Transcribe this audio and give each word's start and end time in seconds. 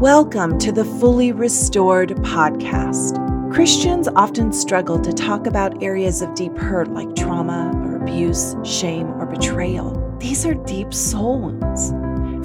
Welcome 0.00 0.60
to 0.60 0.70
the 0.70 0.84
Fully 0.84 1.32
Restored 1.32 2.10
podcast. 2.18 3.18
Christians 3.52 4.06
often 4.06 4.52
struggle 4.52 5.00
to 5.00 5.12
talk 5.12 5.48
about 5.48 5.82
areas 5.82 6.22
of 6.22 6.36
deep 6.36 6.56
hurt 6.56 6.86
like 6.92 7.16
trauma 7.16 7.72
or 7.82 7.96
abuse, 7.96 8.54
shame, 8.62 9.08
or 9.20 9.26
betrayal. 9.26 10.16
These 10.20 10.46
are 10.46 10.54
deep 10.54 10.94
soul 10.94 11.40
wounds. 11.40 11.90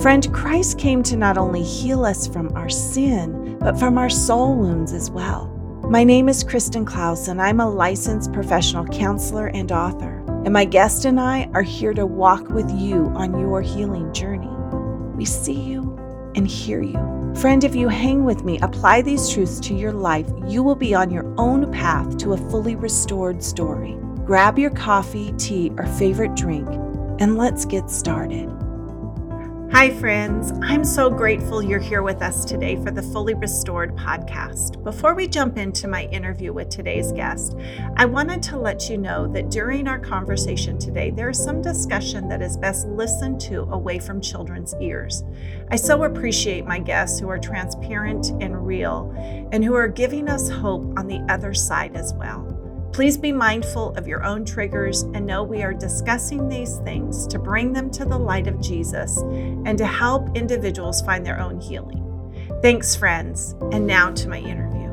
Friend, 0.01 0.33
Christ 0.33 0.79
came 0.79 1.03
to 1.03 1.15
not 1.15 1.37
only 1.37 1.61
heal 1.61 2.05
us 2.05 2.25
from 2.25 2.51
our 2.55 2.69
sin, 2.69 3.55
but 3.59 3.77
from 3.77 3.99
our 3.99 4.09
soul 4.09 4.55
wounds 4.55 4.91
as 4.91 5.11
well. 5.11 5.45
My 5.83 6.03
name 6.03 6.29
is 6.29 6.43
Kristen 6.43 6.85
Klaus, 6.85 7.27
and 7.27 7.39
I'm 7.39 7.59
a 7.59 7.69
licensed 7.69 8.33
professional 8.33 8.87
counselor 8.87 9.49
and 9.49 9.71
author. 9.71 10.25
And 10.43 10.53
my 10.53 10.65
guest 10.65 11.05
and 11.05 11.19
I 11.19 11.47
are 11.53 11.61
here 11.61 11.93
to 11.93 12.07
walk 12.07 12.49
with 12.49 12.71
you 12.71 13.11
on 13.13 13.39
your 13.39 13.61
healing 13.61 14.11
journey. 14.11 14.49
We 15.15 15.25
see 15.25 15.53
you 15.53 15.95
and 16.35 16.47
hear 16.47 16.81
you. 16.81 17.22
Friend, 17.35 17.63
if 17.63 17.75
you 17.75 17.89
hang 17.89 18.23
with 18.23 18.43
me, 18.43 18.59
apply 18.59 19.01
these 19.01 19.29
truths 19.29 19.59
to 19.61 19.73
your 19.73 19.91
life, 19.91 20.29
you 20.47 20.63
will 20.63 20.75
be 20.75 20.93
on 20.93 21.09
your 21.09 21.25
own 21.37 21.71
path 21.71 22.17
to 22.19 22.33
a 22.33 22.37
fully 22.49 22.75
restored 22.75 23.43
story. 23.43 23.97
Grab 24.23 24.57
your 24.57 24.69
coffee, 24.69 25.33
tea, 25.37 25.71
or 25.77 25.85
favorite 25.85 26.35
drink, 26.35 26.67
and 27.19 27.37
let's 27.37 27.65
get 27.65 27.89
started. 27.89 28.49
Hi, 29.73 29.89
friends. 29.89 30.53
I'm 30.61 30.85
so 30.85 31.09
grateful 31.09 31.63
you're 31.63 31.79
here 31.79 32.03
with 32.03 32.21
us 32.21 32.45
today 32.45 32.75
for 32.75 32.91
the 32.91 33.01
Fully 33.01 33.33
Restored 33.33 33.95
podcast. 33.95 34.83
Before 34.83 35.15
we 35.15 35.27
jump 35.27 35.57
into 35.57 35.87
my 35.87 36.03
interview 36.05 36.53
with 36.53 36.69
today's 36.69 37.11
guest, 37.11 37.57
I 37.97 38.05
wanted 38.05 38.43
to 38.43 38.59
let 38.59 38.87
you 38.87 38.99
know 38.99 39.25
that 39.33 39.49
during 39.49 39.87
our 39.87 39.97
conversation 39.97 40.77
today, 40.77 41.09
there 41.09 41.31
is 41.31 41.43
some 41.43 41.59
discussion 41.59 42.29
that 42.29 42.43
is 42.43 42.55
best 42.55 42.87
listened 42.87 43.41
to 43.41 43.61
away 43.71 43.97
from 43.97 44.21
children's 44.21 44.75
ears. 44.79 45.23
I 45.71 45.75
so 45.77 46.03
appreciate 46.03 46.67
my 46.67 46.77
guests 46.77 47.19
who 47.19 47.27
are 47.29 47.39
transparent 47.39 48.29
and 48.43 48.67
real 48.67 49.11
and 49.51 49.65
who 49.65 49.73
are 49.73 49.87
giving 49.87 50.29
us 50.29 50.49
hope 50.49 50.83
on 50.99 51.07
the 51.07 51.25
other 51.29 51.55
side 51.55 51.95
as 51.95 52.13
well. 52.13 52.52
Please 52.93 53.17
be 53.17 53.31
mindful 53.31 53.89
of 53.95 54.07
your 54.07 54.23
own 54.23 54.45
triggers 54.45 55.01
and 55.01 55.25
know 55.25 55.41
we 55.41 55.63
are 55.63 55.73
discussing 55.73 56.47
these 56.47 56.77
things 56.81 57.25
to 57.25 57.39
bring 57.39 57.73
them 57.73 57.89
to 57.89 58.05
the 58.05 58.19
light 58.19 58.45
of 58.45 58.61
Jesus 58.61 59.17
and 59.17 59.79
to 59.79 59.85
help 59.87 60.37
individuals 60.37 61.01
find 61.01 61.25
their 61.25 61.39
own 61.39 61.59
healing. 61.59 62.03
Thanks, 62.61 62.95
friends. 62.95 63.55
And 63.71 63.87
now 63.87 64.11
to 64.11 64.29
my 64.29 64.37
interview. 64.37 64.91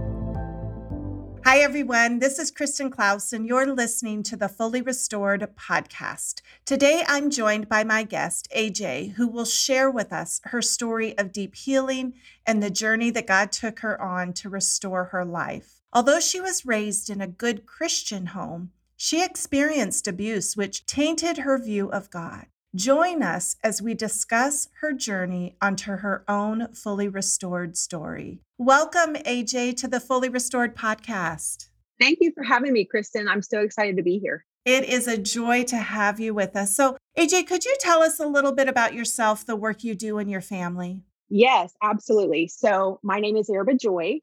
Hi, 1.44 1.58
everyone. 1.58 2.20
This 2.20 2.38
is 2.38 2.50
Kristen 2.50 2.88
Klaus, 2.88 3.34
and 3.34 3.46
you're 3.46 3.66
listening 3.66 4.22
to 4.22 4.36
the 4.36 4.48
Fully 4.48 4.80
Restored 4.80 5.46
podcast. 5.54 6.40
Today, 6.64 7.04
I'm 7.06 7.28
joined 7.28 7.68
by 7.68 7.84
my 7.84 8.04
guest, 8.04 8.48
AJ, 8.56 9.12
who 9.12 9.28
will 9.28 9.44
share 9.44 9.90
with 9.90 10.10
us 10.10 10.40
her 10.44 10.62
story 10.62 11.18
of 11.18 11.32
deep 11.32 11.54
healing 11.54 12.14
and 12.46 12.62
the 12.62 12.70
journey 12.70 13.10
that 13.10 13.26
God 13.26 13.52
took 13.52 13.80
her 13.80 14.00
on 14.00 14.32
to 14.34 14.48
restore 14.48 15.04
her 15.06 15.26
life. 15.26 15.79
Although 15.92 16.20
she 16.20 16.40
was 16.40 16.64
raised 16.64 17.10
in 17.10 17.20
a 17.20 17.26
good 17.26 17.66
Christian 17.66 18.26
home, 18.26 18.70
she 18.96 19.24
experienced 19.24 20.06
abuse 20.06 20.56
which 20.56 20.86
tainted 20.86 21.38
her 21.38 21.58
view 21.58 21.90
of 21.90 22.10
God. 22.10 22.46
Join 22.76 23.24
us 23.24 23.56
as 23.64 23.82
we 23.82 23.94
discuss 23.94 24.68
her 24.82 24.92
journey 24.92 25.56
onto 25.60 25.90
her 25.96 26.24
own 26.28 26.72
fully 26.74 27.08
restored 27.08 27.76
story. 27.76 28.38
Welcome, 28.56 29.14
AJ, 29.14 29.78
to 29.78 29.88
the 29.88 29.98
Fully 29.98 30.28
Restored 30.28 30.76
podcast. 30.76 31.70
Thank 32.00 32.18
you 32.20 32.30
for 32.36 32.44
having 32.44 32.72
me, 32.72 32.84
Kristen. 32.84 33.26
I'm 33.26 33.42
so 33.42 33.58
excited 33.60 33.96
to 33.96 34.04
be 34.04 34.20
here. 34.20 34.44
It 34.64 34.84
is 34.84 35.08
a 35.08 35.18
joy 35.18 35.64
to 35.64 35.76
have 35.76 36.20
you 36.20 36.34
with 36.34 36.54
us. 36.54 36.76
So, 36.76 36.96
AJ, 37.18 37.48
could 37.48 37.64
you 37.64 37.76
tell 37.80 38.02
us 38.02 38.20
a 38.20 38.28
little 38.28 38.52
bit 38.52 38.68
about 38.68 38.94
yourself, 38.94 39.44
the 39.44 39.56
work 39.56 39.82
you 39.82 39.96
do 39.96 40.18
in 40.18 40.28
your 40.28 40.40
family? 40.40 41.02
Yes, 41.28 41.72
absolutely. 41.82 42.46
So, 42.46 43.00
my 43.02 43.18
name 43.18 43.36
is 43.36 43.50
Arabah 43.50 43.74
Joy. 43.74 44.20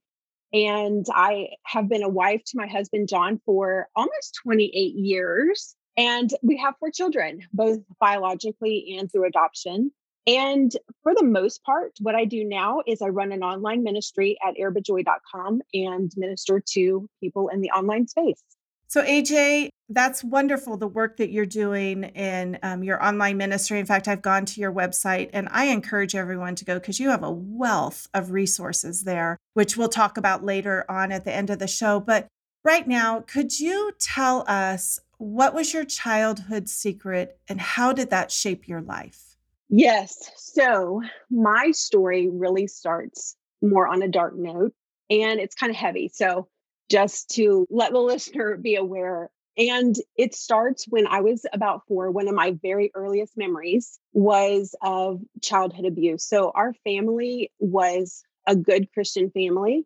And 0.53 1.05
I 1.13 1.49
have 1.63 1.89
been 1.89 2.03
a 2.03 2.09
wife 2.09 2.43
to 2.45 2.57
my 2.57 2.67
husband, 2.67 3.09
John, 3.09 3.39
for 3.45 3.89
almost 3.95 4.39
28 4.43 4.95
years. 4.95 5.75
And 5.97 6.29
we 6.41 6.57
have 6.57 6.75
four 6.79 6.91
children, 6.91 7.41
both 7.51 7.79
biologically 7.99 8.97
and 8.97 9.11
through 9.11 9.27
adoption. 9.27 9.91
And 10.27 10.71
for 11.03 11.15
the 11.15 11.23
most 11.23 11.63
part, 11.63 11.93
what 12.01 12.15
I 12.15 12.25
do 12.25 12.43
now 12.43 12.81
is 12.85 13.01
I 13.01 13.07
run 13.07 13.31
an 13.31 13.43
online 13.43 13.83
ministry 13.83 14.37
at 14.45 14.55
arabahjoy.com 14.57 15.61
and 15.73 16.11
minister 16.17 16.61
to 16.73 17.09
people 17.21 17.47
in 17.47 17.61
the 17.61 17.71
online 17.71 18.07
space. 18.07 18.43
So, 18.89 19.03
AJ, 19.03 19.69
that's 19.89 20.23
wonderful 20.23 20.77
the 20.77 20.87
work 20.87 21.17
that 21.17 21.29
you're 21.29 21.45
doing 21.45 22.05
in 22.05 22.57
um, 22.63 22.83
your 22.83 23.03
online 23.03 23.37
ministry. 23.37 23.79
In 23.79 23.85
fact, 23.85 24.07
I've 24.07 24.21
gone 24.21 24.45
to 24.45 24.61
your 24.61 24.71
website 24.71 25.29
and 25.33 25.47
I 25.51 25.65
encourage 25.65 26.15
everyone 26.15 26.55
to 26.55 26.65
go 26.65 26.75
because 26.75 26.99
you 26.99 27.09
have 27.09 27.23
a 27.23 27.31
wealth 27.31 28.07
of 28.13 28.31
resources 28.31 29.03
there, 29.03 29.37
which 29.53 29.75
we'll 29.75 29.89
talk 29.89 30.17
about 30.17 30.43
later 30.43 30.85
on 30.89 31.11
at 31.11 31.25
the 31.25 31.33
end 31.33 31.49
of 31.49 31.59
the 31.59 31.67
show. 31.67 31.99
But 31.99 32.27
right 32.63 32.87
now, 32.87 33.21
could 33.21 33.59
you 33.59 33.91
tell 33.99 34.45
us 34.47 34.99
what 35.17 35.53
was 35.53 35.73
your 35.73 35.85
childhood 35.85 36.69
secret 36.69 37.39
and 37.47 37.59
how 37.59 37.91
did 37.91 38.09
that 38.11 38.31
shape 38.31 38.67
your 38.67 38.81
life? 38.81 39.35
Yes. 39.69 40.31
So, 40.37 41.01
my 41.29 41.71
story 41.71 42.29
really 42.29 42.67
starts 42.67 43.35
more 43.61 43.87
on 43.87 44.01
a 44.01 44.07
dark 44.07 44.35
note 44.37 44.73
and 45.09 45.39
it's 45.39 45.55
kind 45.55 45.69
of 45.69 45.75
heavy. 45.75 46.09
So, 46.13 46.47
just 46.89 47.29
to 47.31 47.67
let 47.69 47.91
the 47.91 47.99
listener 47.99 48.57
be 48.57 48.75
aware. 48.75 49.29
And 49.57 49.95
it 50.15 50.35
starts 50.35 50.85
when 50.87 51.07
I 51.07 51.21
was 51.21 51.45
about 51.51 51.81
four. 51.87 52.11
One 52.11 52.27
of 52.27 52.35
my 52.35 52.55
very 52.61 52.91
earliest 52.93 53.35
memories 53.35 53.99
was 54.13 54.75
of 54.81 55.19
childhood 55.41 55.85
abuse. 55.85 56.23
So, 56.23 56.51
our 56.53 56.73
family 56.83 57.51
was 57.59 58.23
a 58.45 58.55
good 58.55 58.91
Christian 58.93 59.31
family. 59.31 59.85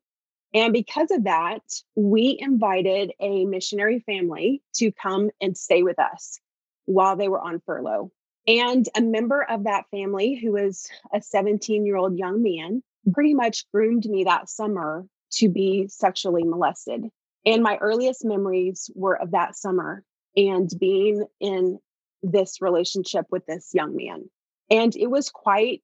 And 0.53 0.73
because 0.73 1.11
of 1.11 1.23
that, 1.23 1.61
we 1.95 2.37
invited 2.39 3.13
a 3.21 3.45
missionary 3.45 4.03
family 4.05 4.61
to 4.75 4.91
come 4.91 5.29
and 5.39 5.57
stay 5.57 5.83
with 5.83 5.97
us 5.97 6.39
while 6.85 7.15
they 7.15 7.29
were 7.29 7.39
on 7.39 7.61
furlough. 7.65 8.11
And 8.47 8.87
a 8.95 9.01
member 9.01 9.41
of 9.41 9.63
that 9.63 9.85
family, 9.91 10.35
who 10.35 10.51
was 10.51 10.89
a 11.13 11.21
17 11.21 11.85
year 11.85 11.95
old 11.95 12.17
young 12.17 12.43
man, 12.43 12.83
pretty 13.13 13.33
much 13.33 13.65
groomed 13.71 14.05
me 14.05 14.25
that 14.25 14.49
summer 14.49 15.05
to 15.33 15.49
be 15.49 15.87
sexually 15.87 16.43
molested. 16.43 17.05
And 17.45 17.63
my 17.63 17.77
earliest 17.77 18.23
memories 18.23 18.89
were 18.95 19.19
of 19.19 19.31
that 19.31 19.55
summer 19.55 20.03
and 20.35 20.69
being 20.79 21.25
in 21.39 21.79
this 22.21 22.61
relationship 22.61 23.25
with 23.31 23.45
this 23.45 23.71
young 23.73 23.95
man. 23.95 24.29
And 24.69 24.95
it 24.95 25.07
was 25.07 25.29
quite 25.29 25.81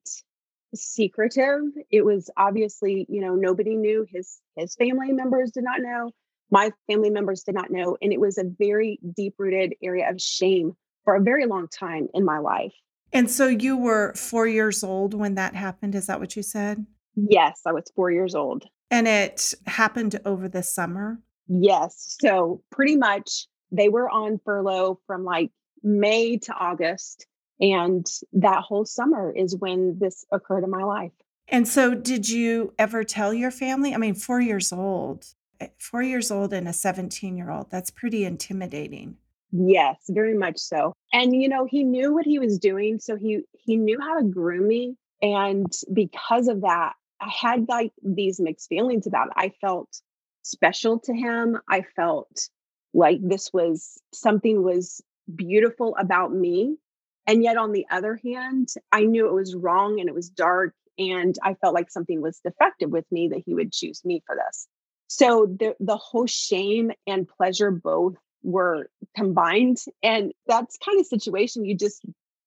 secretive. 0.75 1.61
It 1.89 2.05
was 2.05 2.29
obviously, 2.37 3.05
you 3.09 3.21
know, 3.21 3.35
nobody 3.35 3.75
knew 3.75 4.05
his 4.09 4.39
his 4.57 4.75
family 4.75 5.11
members 5.11 5.51
did 5.51 5.63
not 5.63 5.81
know, 5.81 6.11
my 6.49 6.71
family 6.87 7.09
members 7.09 7.43
did 7.43 7.55
not 7.55 7.71
know, 7.71 7.97
and 8.01 8.11
it 8.11 8.19
was 8.19 8.37
a 8.37 8.43
very 8.43 8.99
deep-rooted 9.15 9.75
area 9.83 10.09
of 10.09 10.19
shame 10.19 10.73
for 11.03 11.15
a 11.15 11.21
very 11.21 11.45
long 11.45 11.67
time 11.67 12.07
in 12.13 12.25
my 12.25 12.39
life. 12.39 12.73
And 13.13 13.29
so 13.29 13.47
you 13.47 13.77
were 13.77 14.13
4 14.15 14.47
years 14.47 14.83
old 14.83 15.13
when 15.13 15.35
that 15.35 15.55
happened, 15.55 15.95
is 15.95 16.07
that 16.07 16.19
what 16.19 16.35
you 16.35 16.43
said? 16.43 16.85
Yes, 17.15 17.61
I 17.65 17.71
was 17.71 17.85
4 17.95 18.11
years 18.11 18.35
old. 18.35 18.65
And 18.89 19.07
it 19.07 19.53
happened 19.65 20.19
over 20.25 20.47
the 20.47 20.63
summer? 20.63 21.19
Yes. 21.47 22.17
So 22.21 22.61
pretty 22.71 22.95
much 22.95 23.47
they 23.71 23.89
were 23.89 24.09
on 24.09 24.39
furlough 24.43 24.99
from 25.07 25.23
like 25.23 25.51
May 25.83 26.37
to 26.37 26.53
August. 26.53 27.25
And 27.59 28.05
that 28.33 28.61
whole 28.61 28.85
summer 28.85 29.33
is 29.35 29.55
when 29.55 29.97
this 29.99 30.25
occurred 30.31 30.63
in 30.63 30.69
my 30.69 30.83
life. 30.83 31.11
And 31.49 31.67
so, 31.67 31.95
did 31.95 32.29
you 32.29 32.73
ever 32.77 33.03
tell 33.03 33.33
your 33.33 33.51
family? 33.51 33.93
I 33.93 33.97
mean, 33.97 34.15
four 34.15 34.41
years 34.41 34.73
old, 34.73 35.25
eh, 35.61 35.69
four 35.79 36.03
years 36.03 36.29
old 36.29 36.51
and 36.51 36.67
a 36.67 36.73
17 36.73 37.38
year 37.38 37.50
old, 37.50 37.71
that's 37.71 37.89
pretty 37.89 38.25
intimidating. 38.25 39.15
Yes, 39.51 39.95
very 40.09 40.38
much 40.38 40.57
so. 40.57 40.94
And 41.13 41.33
you 41.33 41.47
know, 41.47 41.65
he 41.65 41.85
knew 41.85 42.13
what 42.13 42.25
he 42.25 42.38
was 42.38 42.59
doing, 42.59 43.00
so 43.00 43.15
he 43.15 43.44
he 43.53 43.77
knew 43.77 43.97
how 44.00 44.19
to 44.19 44.25
groom 44.25 44.67
me 44.67 44.97
and 45.21 45.71
because 45.94 46.47
of 46.47 46.62
that, 46.62 46.94
I 47.21 47.29
had 47.29 47.67
like 47.67 47.93
these 48.03 48.39
mixed 48.39 48.69
feelings 48.69 49.07
about 49.07 49.27
it. 49.27 49.33
I 49.35 49.51
felt 49.61 50.01
special 50.43 50.99
to 50.99 51.13
him. 51.13 51.57
I 51.69 51.83
felt 51.95 52.49
like 52.93 53.19
this 53.21 53.51
was 53.53 54.01
something 54.13 54.63
was 54.63 55.01
beautiful 55.33 55.95
about 55.97 56.33
me. 56.33 56.77
And 57.25 57.43
yet 57.43 57.57
on 57.57 57.73
the 57.73 57.85
other 57.91 58.19
hand, 58.23 58.69
I 58.91 59.01
knew 59.01 59.27
it 59.27 59.33
was 59.33 59.55
wrong 59.55 59.99
and 59.99 60.07
it 60.07 60.15
was 60.15 60.29
dark 60.29 60.73
and 60.97 61.37
I 61.43 61.53
felt 61.55 61.75
like 61.75 61.91
something 61.91 62.21
was 62.21 62.39
defective 62.39 62.89
with 62.89 63.05
me 63.11 63.27
that 63.29 63.43
he 63.45 63.53
would 63.53 63.71
choose 63.71 64.03
me 64.03 64.23
for 64.25 64.35
this. 64.35 64.67
So 65.07 65.45
the 65.59 65.75
the 65.79 65.97
whole 65.97 66.27
shame 66.27 66.91
and 67.05 67.27
pleasure 67.27 67.71
both 67.71 68.15
were 68.43 68.89
combined 69.15 69.77
and 70.03 70.33
that's 70.47 70.77
kind 70.77 70.99
of 70.99 71.05
situation 71.05 71.65
you 71.65 71.75
just 71.75 72.01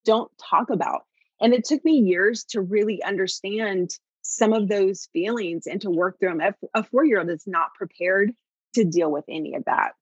don't 0.05 0.31
talk 0.38 0.70
about. 0.70 1.02
And 1.40 1.55
it 1.55 1.64
took 1.64 1.84
me 1.84 1.99
years 1.99 2.44
to 2.50 2.61
really 2.61 3.02
understand 3.02 3.90
some 4.31 4.53
of 4.53 4.69
those 4.69 5.09
feelings 5.12 5.67
and 5.67 5.81
to 5.81 5.91
work 5.91 6.19
through 6.19 6.38
them. 6.38 6.55
A 6.75 6.85
four 6.85 7.05
year 7.05 7.19
old 7.19 7.31
is 7.31 7.44
not 7.47 7.75
prepared 7.75 8.32
to 8.75 8.85
deal 8.85 9.11
with 9.11 9.25
any 9.29 9.55
of 9.55 9.65
that, 9.65 9.94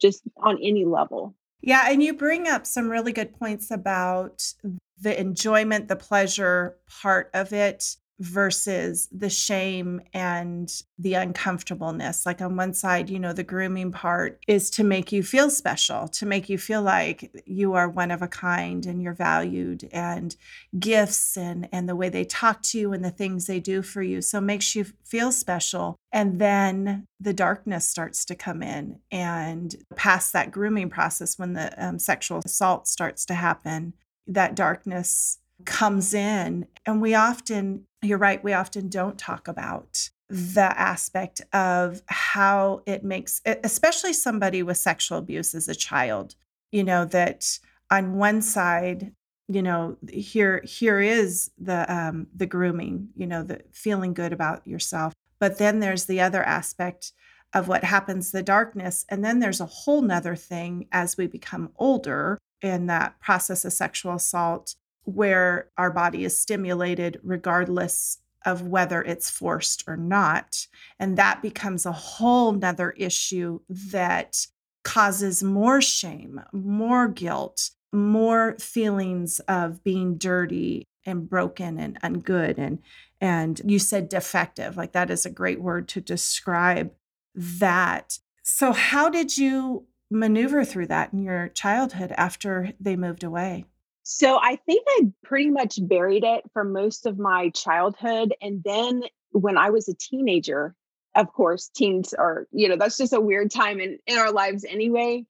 just 0.00 0.22
on 0.38 0.58
any 0.62 0.84
level. 0.84 1.34
Yeah. 1.60 1.88
And 1.88 2.02
you 2.02 2.12
bring 2.12 2.48
up 2.48 2.66
some 2.66 2.90
really 2.90 3.12
good 3.12 3.38
points 3.38 3.70
about 3.70 4.52
the 5.00 5.18
enjoyment, 5.18 5.88
the 5.88 5.96
pleasure 5.96 6.76
part 7.00 7.30
of 7.32 7.52
it. 7.52 7.96
Versus 8.18 9.08
the 9.12 9.28
shame 9.28 10.00
and 10.14 10.82
the 10.98 11.14
uncomfortableness. 11.14 12.24
Like 12.24 12.40
on 12.40 12.56
one 12.56 12.72
side, 12.72 13.10
you 13.10 13.18
know, 13.18 13.32
the 13.32 13.42
grooming 13.42 13.92
part 13.92 14.40
is 14.48 14.70
to 14.70 14.84
make 14.84 15.12
you 15.12 15.22
feel 15.22 15.50
special, 15.50 16.08
to 16.08 16.24
make 16.24 16.48
you 16.48 16.56
feel 16.56 16.80
like 16.80 17.30
you 17.44 17.74
are 17.74 17.88
one 17.88 18.10
of 18.10 18.22
a 18.22 18.28
kind 18.28 18.86
and 18.86 19.02
you're 19.02 19.12
valued 19.12 19.88
and 19.92 20.34
gifts 20.78 21.36
and 21.36 21.68
and 21.72 21.88
the 21.88 21.96
way 21.96 22.08
they 22.08 22.24
talk 22.24 22.62
to 22.62 22.78
you 22.78 22.92
and 22.92 23.04
the 23.04 23.10
things 23.10 23.46
they 23.46 23.60
do 23.60 23.82
for 23.82 24.02
you. 24.02 24.22
So 24.22 24.40
makes 24.40 24.74
you 24.74 24.86
feel 25.04 25.30
special. 25.30 25.96
And 26.10 26.40
then 26.40 27.06
the 27.20 27.34
darkness 27.34 27.86
starts 27.86 28.24
to 28.26 28.34
come 28.34 28.62
in 28.62 29.00
and 29.10 29.76
past 29.94 30.32
that 30.32 30.50
grooming 30.50 30.88
process 30.88 31.38
when 31.38 31.52
the 31.52 31.72
um, 31.84 31.98
sexual 31.98 32.40
assault 32.44 32.88
starts 32.88 33.26
to 33.26 33.34
happen, 33.34 33.92
that 34.26 34.54
darkness 34.54 35.38
comes 35.64 36.14
in. 36.14 36.66
And 36.84 37.00
we 37.00 37.14
often, 37.14 37.86
you're 38.02 38.18
right, 38.18 38.42
we 38.42 38.52
often 38.52 38.88
don't 38.88 39.18
talk 39.18 39.48
about 39.48 40.10
the 40.28 40.78
aspect 40.78 41.40
of 41.52 42.02
how 42.06 42.82
it 42.86 43.04
makes, 43.04 43.40
especially 43.44 44.12
somebody 44.12 44.62
with 44.62 44.76
sexual 44.76 45.18
abuse 45.18 45.54
as 45.54 45.68
a 45.68 45.74
child, 45.74 46.34
you 46.72 46.82
know, 46.82 47.04
that 47.04 47.58
on 47.90 48.16
one 48.16 48.42
side, 48.42 49.12
you 49.48 49.62
know 49.62 49.96
here 50.12 50.62
here 50.64 51.00
is 51.00 51.50
the 51.58 51.92
um 51.92 52.26
the 52.34 52.46
grooming 52.46 53.08
you 53.16 53.26
know 53.26 53.42
the 53.42 53.62
feeling 53.72 54.12
good 54.12 54.32
about 54.32 54.66
yourself 54.66 55.12
but 55.38 55.58
then 55.58 55.80
there's 55.80 56.06
the 56.06 56.20
other 56.20 56.42
aspect 56.42 57.12
of 57.54 57.68
what 57.68 57.84
happens 57.84 58.32
the 58.32 58.42
darkness 58.42 59.04
and 59.08 59.24
then 59.24 59.38
there's 59.38 59.60
a 59.60 59.66
whole 59.66 60.02
nother 60.02 60.34
thing 60.34 60.88
as 60.90 61.16
we 61.16 61.26
become 61.26 61.70
older 61.76 62.38
in 62.60 62.86
that 62.86 63.18
process 63.20 63.64
of 63.64 63.72
sexual 63.72 64.14
assault 64.14 64.74
where 65.06 65.70
our 65.78 65.90
body 65.90 66.24
is 66.24 66.36
stimulated 66.36 67.18
regardless 67.22 68.18
of 68.44 68.62
whether 68.62 69.02
it's 69.02 69.30
forced 69.30 69.82
or 69.88 69.96
not. 69.96 70.66
And 71.00 71.16
that 71.18 71.42
becomes 71.42 71.84
a 71.84 71.92
whole 71.92 72.52
nother 72.52 72.90
issue 72.92 73.60
that 73.68 74.46
causes 74.84 75.42
more 75.42 75.80
shame, 75.80 76.40
more 76.52 77.08
guilt, 77.08 77.70
more 77.92 78.56
feelings 78.60 79.40
of 79.40 79.82
being 79.82 80.16
dirty 80.16 80.84
and 81.04 81.28
broken 81.28 81.78
and 81.78 82.00
ungood 82.02 82.58
and 82.58 82.80
and 83.20 83.62
you 83.64 83.78
said 83.78 84.08
defective 84.08 84.76
like 84.76 84.92
that 84.92 85.10
is 85.10 85.24
a 85.24 85.30
great 85.30 85.60
word 85.60 85.86
to 85.86 86.00
describe 86.00 86.90
that 87.34 88.18
so 88.42 88.72
how 88.72 89.08
did 89.08 89.38
you 89.38 89.86
maneuver 90.10 90.64
through 90.64 90.86
that 90.86 91.12
in 91.12 91.20
your 91.20 91.48
childhood 91.48 92.12
after 92.16 92.72
they 92.80 92.96
moved 92.96 93.22
away 93.22 93.64
so 94.08 94.38
I 94.40 94.54
think 94.54 94.86
I 94.88 95.08
pretty 95.24 95.50
much 95.50 95.80
buried 95.82 96.22
it 96.22 96.44
for 96.52 96.62
most 96.62 97.06
of 97.06 97.18
my 97.18 97.48
childhood. 97.48 98.36
And 98.40 98.62
then 98.62 99.02
when 99.32 99.58
I 99.58 99.70
was 99.70 99.88
a 99.88 99.94
teenager, 99.94 100.76
of 101.16 101.32
course, 101.32 101.68
teens 101.74 102.14
are, 102.14 102.46
you 102.52 102.68
know, 102.68 102.76
that's 102.76 102.98
just 102.98 103.12
a 103.12 103.20
weird 103.20 103.50
time 103.50 103.80
in, 103.80 103.98
in 104.06 104.16
our 104.16 104.30
lives 104.30 104.64
anyway. 104.64 105.26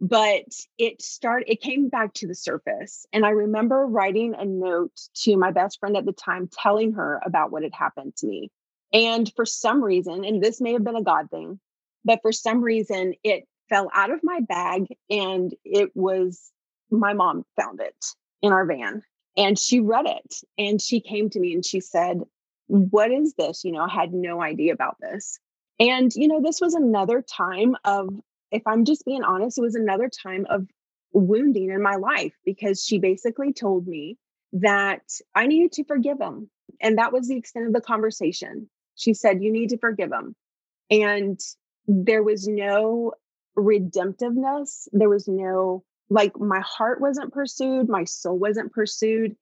But 0.00 0.44
it 0.78 1.02
started, 1.02 1.50
it 1.50 1.60
came 1.60 1.88
back 1.88 2.14
to 2.14 2.28
the 2.28 2.36
surface. 2.36 3.04
And 3.12 3.26
I 3.26 3.30
remember 3.30 3.84
writing 3.84 4.36
a 4.38 4.44
note 4.44 4.92
to 5.24 5.36
my 5.36 5.50
best 5.50 5.80
friend 5.80 5.96
at 5.96 6.06
the 6.06 6.12
time, 6.12 6.48
telling 6.52 6.92
her 6.92 7.20
about 7.26 7.50
what 7.50 7.64
had 7.64 7.74
happened 7.74 8.14
to 8.18 8.28
me. 8.28 8.52
And 8.92 9.28
for 9.34 9.44
some 9.44 9.82
reason, 9.82 10.24
and 10.24 10.40
this 10.40 10.60
may 10.60 10.74
have 10.74 10.84
been 10.84 10.94
a 10.94 11.02
God 11.02 11.30
thing, 11.32 11.58
but 12.04 12.20
for 12.22 12.30
some 12.30 12.62
reason, 12.62 13.14
it 13.24 13.48
fell 13.68 13.90
out 13.92 14.12
of 14.12 14.20
my 14.22 14.38
bag 14.38 14.86
and 15.10 15.52
it 15.64 15.90
was 15.96 16.52
my 16.90 17.12
mom 17.12 17.44
found 17.60 17.80
it 17.80 17.96
in 18.42 18.52
our 18.52 18.66
van 18.66 19.02
and 19.36 19.58
she 19.58 19.80
read 19.80 20.06
it 20.06 20.36
and 20.58 20.80
she 20.80 21.00
came 21.00 21.30
to 21.30 21.40
me 21.40 21.54
and 21.54 21.64
she 21.64 21.80
said, 21.80 22.20
What 22.68 23.10
is 23.10 23.34
this? 23.34 23.64
You 23.64 23.72
know, 23.72 23.84
I 23.84 23.88
had 23.88 24.12
no 24.12 24.42
idea 24.42 24.72
about 24.72 24.96
this. 25.00 25.38
And, 25.78 26.12
you 26.14 26.28
know, 26.28 26.42
this 26.42 26.60
was 26.60 26.74
another 26.74 27.22
time 27.22 27.74
of, 27.84 28.10
if 28.50 28.62
I'm 28.66 28.84
just 28.84 29.04
being 29.04 29.22
honest, 29.22 29.58
it 29.58 29.62
was 29.62 29.74
another 29.74 30.10
time 30.10 30.46
of 30.50 30.66
wounding 31.12 31.70
in 31.70 31.82
my 31.82 31.96
life 31.96 32.34
because 32.44 32.84
she 32.84 32.98
basically 32.98 33.52
told 33.52 33.86
me 33.86 34.18
that 34.52 35.02
I 35.34 35.46
needed 35.46 35.72
to 35.72 35.84
forgive 35.84 36.20
him. 36.20 36.50
And 36.80 36.98
that 36.98 37.12
was 37.12 37.28
the 37.28 37.36
extent 37.36 37.66
of 37.66 37.72
the 37.72 37.80
conversation. 37.80 38.68
She 38.96 39.14
said, 39.14 39.42
You 39.42 39.52
need 39.52 39.70
to 39.70 39.78
forgive 39.78 40.12
him. 40.12 40.34
And 40.90 41.40
there 41.86 42.22
was 42.22 42.46
no 42.46 43.12
redemptiveness. 43.56 44.88
There 44.92 45.08
was 45.08 45.28
no 45.28 45.84
like 46.10 46.38
my 46.38 46.60
heart 46.60 47.00
wasn't 47.00 47.32
pursued 47.32 47.88
my 47.88 48.04
soul 48.04 48.38
wasn't 48.38 48.72
pursued 48.72 49.36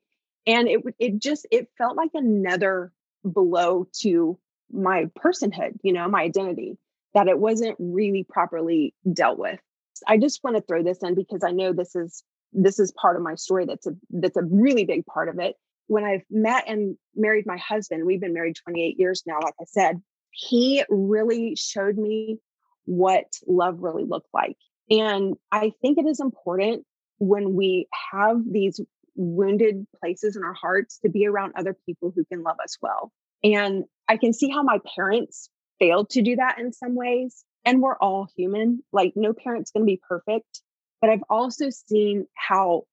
and 0.47 0.69
it 0.69 0.81
it 0.99 1.19
just 1.19 1.47
it 1.50 1.69
felt 1.76 1.97
like 1.97 2.11
another 2.15 2.93
blow 3.25 3.87
to 4.00 4.38
my 4.70 5.06
personhood 5.19 5.73
you 5.82 5.93
know 5.93 6.09
my 6.09 6.23
identity 6.23 6.79
that 7.15 7.29
it 7.29 7.38
wasn't 7.38 7.76
really 7.79 8.25
properly 8.29 8.94
dealt 9.12 9.38
with. 9.38 9.59
I 10.06 10.19
just 10.19 10.44
want 10.44 10.56
to 10.56 10.62
throw 10.62 10.82
this 10.82 11.03
in 11.03 11.15
because 11.15 11.43
i 11.43 11.50
know 11.50 11.73
this 11.73 11.97
is 11.97 12.23
this 12.53 12.79
is 12.79 12.93
part 12.93 13.17
of 13.17 13.23
my 13.23 13.35
story 13.35 13.67
that's 13.67 13.87
a 13.87 13.93
that's 14.11 14.37
a 14.37 14.44
really 14.44 14.85
big 14.85 15.05
part 15.06 15.29
of 15.29 15.38
it. 15.38 15.56
When 15.88 16.05
i've 16.05 16.23
met 16.31 16.65
and 16.69 16.97
married 17.17 17.47
my 17.47 17.56
husband 17.56 18.05
we've 18.06 18.20
been 18.20 18.35
married 18.35 18.56
28 18.62 18.99
years 18.99 19.23
now 19.26 19.38
like 19.43 19.55
i 19.61 19.65
said 19.65 20.00
he 20.31 20.85
really 20.88 21.56
showed 21.56 21.97
me 21.97 22.38
what 22.85 23.26
love 23.47 23.81
really 23.81 24.05
looked 24.05 24.29
like 24.32 24.56
and 24.90 25.35
I 25.52 25.73
think 25.82 25.99
it 25.99 26.06
is 26.06 26.20
important 26.20 26.85
when 27.19 27.55
we 27.55 27.88
have 28.12 28.38
these 28.50 28.81
wounded 29.17 29.87
places 30.00 30.37
in 30.37 30.44
our 30.44 30.55
hearts 30.55 30.99
to 30.99 31.08
be 31.08 31.26
around 31.26 31.52
other 31.56 31.76
people 31.87 32.12
who 32.14 32.25
can 32.25 32.43
love 32.43 32.56
us 32.62 32.79
well. 32.81 33.12
And 33.43 33.85
I 34.08 34.17
can 34.17 34.32
see 34.32 34.49
how 34.49 34.62
my 34.62 34.79
parents 34.96 35.50
failed 35.79 36.11
to 36.11 36.23
do 36.23 36.37
that 36.37 36.58
in 36.58 36.73
some 36.73 36.94
ways. 36.94 37.44
And 37.64 37.82
we're 37.82 37.96
all 37.96 38.29
human. 38.37 38.82
Like, 38.93 39.12
no 39.17 39.32
parent's 39.32 39.70
going 39.70 39.85
to 39.85 39.90
be 39.90 40.00
perfect. 40.08 40.62
But 41.00 41.11
I've 41.11 41.25
also 41.29 41.70
seen 41.70 42.26
how 42.34 42.84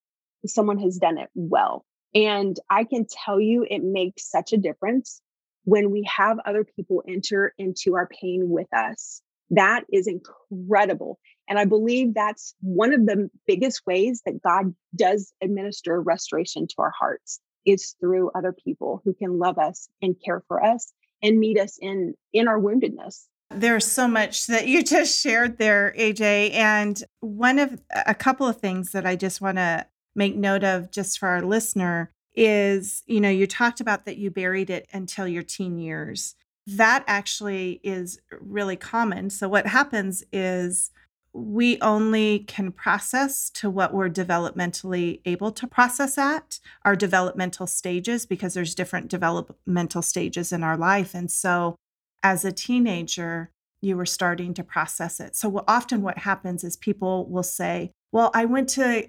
someone 0.46 0.80
has 0.80 0.98
done 0.98 1.18
it 1.18 1.30
well. 1.36 1.86
And 2.14 2.58
I 2.70 2.84
can 2.84 3.06
tell 3.10 3.40
you 3.40 3.66
it 3.70 3.84
makes 3.84 4.30
such 4.30 4.54
a 4.54 4.58
difference 4.58 5.22
when 5.64 5.92
we 5.92 6.08
have 6.16 6.38
other 6.46 6.64
people 6.64 7.04
enter 7.08 7.54
into 7.58 7.96
our 7.96 8.08
pain 8.08 8.50
with 8.50 8.72
us. 8.74 9.22
That 9.52 9.84
is 9.92 10.08
incredible. 10.08 11.20
And 11.48 11.60
I 11.60 11.66
believe 11.66 12.14
that's 12.14 12.56
one 12.62 12.94
of 12.94 13.06
the 13.06 13.30
biggest 13.46 13.82
ways 13.86 14.22
that 14.26 14.42
God 14.42 14.74
does 14.96 15.32
administer 15.42 16.02
restoration 16.02 16.68
to 16.68 16.76
our 16.80 16.94
hearts 16.98 17.40
is 17.66 17.96
through 18.00 18.32
other 18.36 18.54
people 18.54 19.02
who 19.06 19.14
can 19.14 19.38
love 19.40 19.58
us 19.58 19.90
and 20.02 20.16
care 20.24 20.44
for 20.48 20.64
us 20.64 20.92
and 21.22 21.40
meet 21.40 21.60
us 21.60 21.78
in 21.82 22.14
in 22.34 22.48
our 22.48 22.60
woundedness. 22.60 23.26
There's 23.52 23.86
so 23.86 24.08
much 24.08 24.48
that 24.48 24.68
you 24.68 24.84
just 24.84 25.22
shared 25.22 25.58
there, 25.58 25.94
AJ. 25.98 26.54
And 26.54 27.02
one 27.20 27.60
of 27.60 27.80
a 28.06 28.16
couple 28.16 28.48
of 28.48 28.60
things 28.60 28.92
that 28.92 29.06
I 29.06 29.16
just 29.16 29.40
want 29.40 29.58
to 29.58 29.86
make 30.16 30.36
note 30.36 30.64
of 30.64 30.92
just 30.92 31.20
for 31.20 31.30
our 31.30 31.42
listener 31.42 32.12
is, 32.34 33.04
you 33.06 33.22
know, 33.22 33.30
you 33.30 33.48
talked 33.48 33.80
about 33.80 34.06
that 34.06 34.18
you 34.18 34.32
buried 34.32 34.70
it 34.70 34.88
until 34.92 35.28
your 35.28 35.44
teen 35.44 35.78
years. 35.78 36.36
That 36.68 37.04
actually 37.08 37.80
is 37.84 38.20
really 38.40 38.76
common. 38.76 39.30
So 39.30 39.48
what 39.48 39.68
happens 39.68 40.24
is 40.32 40.92
we 41.36 41.78
only 41.82 42.40
can 42.40 42.72
process 42.72 43.50
to 43.50 43.70
what 43.70 43.94
we're 43.94 44.10
developmentally 44.10 45.20
able 45.26 45.52
to 45.52 45.68
process 45.68 46.18
at 46.18 46.60
our 46.86 46.96
developmental 46.96 47.68
stages 47.68 48.26
because 48.26 48.54
there's 48.54 48.74
different 48.74 49.10
developmental 49.10 50.02
stages 50.02 50.54
in 50.54 50.64
our 50.64 50.78
life 50.78 51.14
and 51.14 51.30
so 51.30 51.76
as 52.24 52.46
a 52.46 52.54
teenager 52.54 53.52
you 53.82 53.98
were 53.98 54.06
starting 54.06 54.54
to 54.54 54.64
process 54.64 55.20
it 55.20 55.36
so 55.36 55.62
often 55.68 56.02
what 56.02 56.20
happens 56.20 56.64
is 56.64 56.78
people 56.78 57.26
will 57.26 57.44
say 57.44 57.92
well 58.14 58.32
i 58.34 58.46
went 58.46 58.70
to 58.70 59.06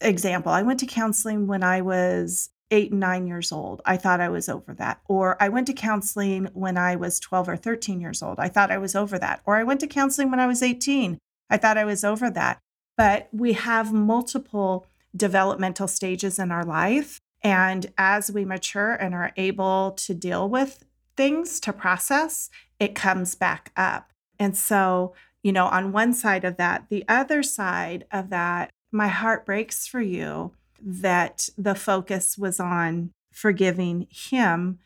example 0.00 0.50
i 0.50 0.62
went 0.62 0.80
to 0.80 0.86
counseling 0.86 1.46
when 1.46 1.62
i 1.62 1.80
was 1.80 2.50
eight 2.70 2.92
nine 2.92 3.26
years 3.26 3.52
old. 3.52 3.82
I 3.84 3.96
thought 3.96 4.20
I 4.20 4.28
was 4.28 4.48
over 4.48 4.74
that. 4.74 5.00
Or 5.08 5.36
I 5.42 5.48
went 5.48 5.66
to 5.66 5.72
counseling 5.72 6.48
when 6.52 6.76
I 6.76 6.96
was 6.96 7.20
12 7.20 7.48
or 7.48 7.56
13 7.56 8.00
years 8.00 8.22
old. 8.22 8.38
I 8.38 8.48
thought 8.48 8.70
I 8.70 8.78
was 8.78 8.94
over 8.94 9.18
that. 9.18 9.40
Or 9.44 9.56
I 9.56 9.64
went 9.64 9.80
to 9.80 9.86
counseling 9.86 10.30
when 10.30 10.40
I 10.40 10.46
was 10.46 10.62
18. 10.62 11.18
I 11.48 11.56
thought 11.56 11.78
I 11.78 11.84
was 11.84 12.04
over 12.04 12.30
that. 12.30 12.60
But 12.96 13.28
we 13.32 13.54
have 13.54 13.92
multiple 13.92 14.86
developmental 15.16 15.88
stages 15.88 16.38
in 16.38 16.52
our 16.52 16.64
life. 16.64 17.20
And 17.42 17.92
as 17.96 18.30
we 18.30 18.44
mature 18.44 18.92
and 18.92 19.14
are 19.14 19.32
able 19.36 19.92
to 19.92 20.14
deal 20.14 20.48
with 20.48 20.84
things 21.16 21.60
to 21.60 21.72
process, 21.72 22.50
it 22.78 22.94
comes 22.94 23.34
back 23.34 23.72
up. 23.76 24.12
And 24.38 24.56
so, 24.56 25.14
you 25.42 25.52
know, 25.52 25.66
on 25.66 25.92
one 25.92 26.12
side 26.12 26.44
of 26.44 26.56
that, 26.56 26.86
the 26.88 27.04
other 27.08 27.42
side 27.42 28.06
of 28.12 28.30
that, 28.30 28.70
my 28.92 29.08
heart 29.08 29.46
breaks 29.46 29.86
for 29.86 30.00
you 30.00 30.52
that 30.82 31.48
the 31.56 31.74
focus 31.74 32.36
was 32.38 32.60
on 32.60 33.10
forgiving 33.32 34.06
him. 34.10 34.78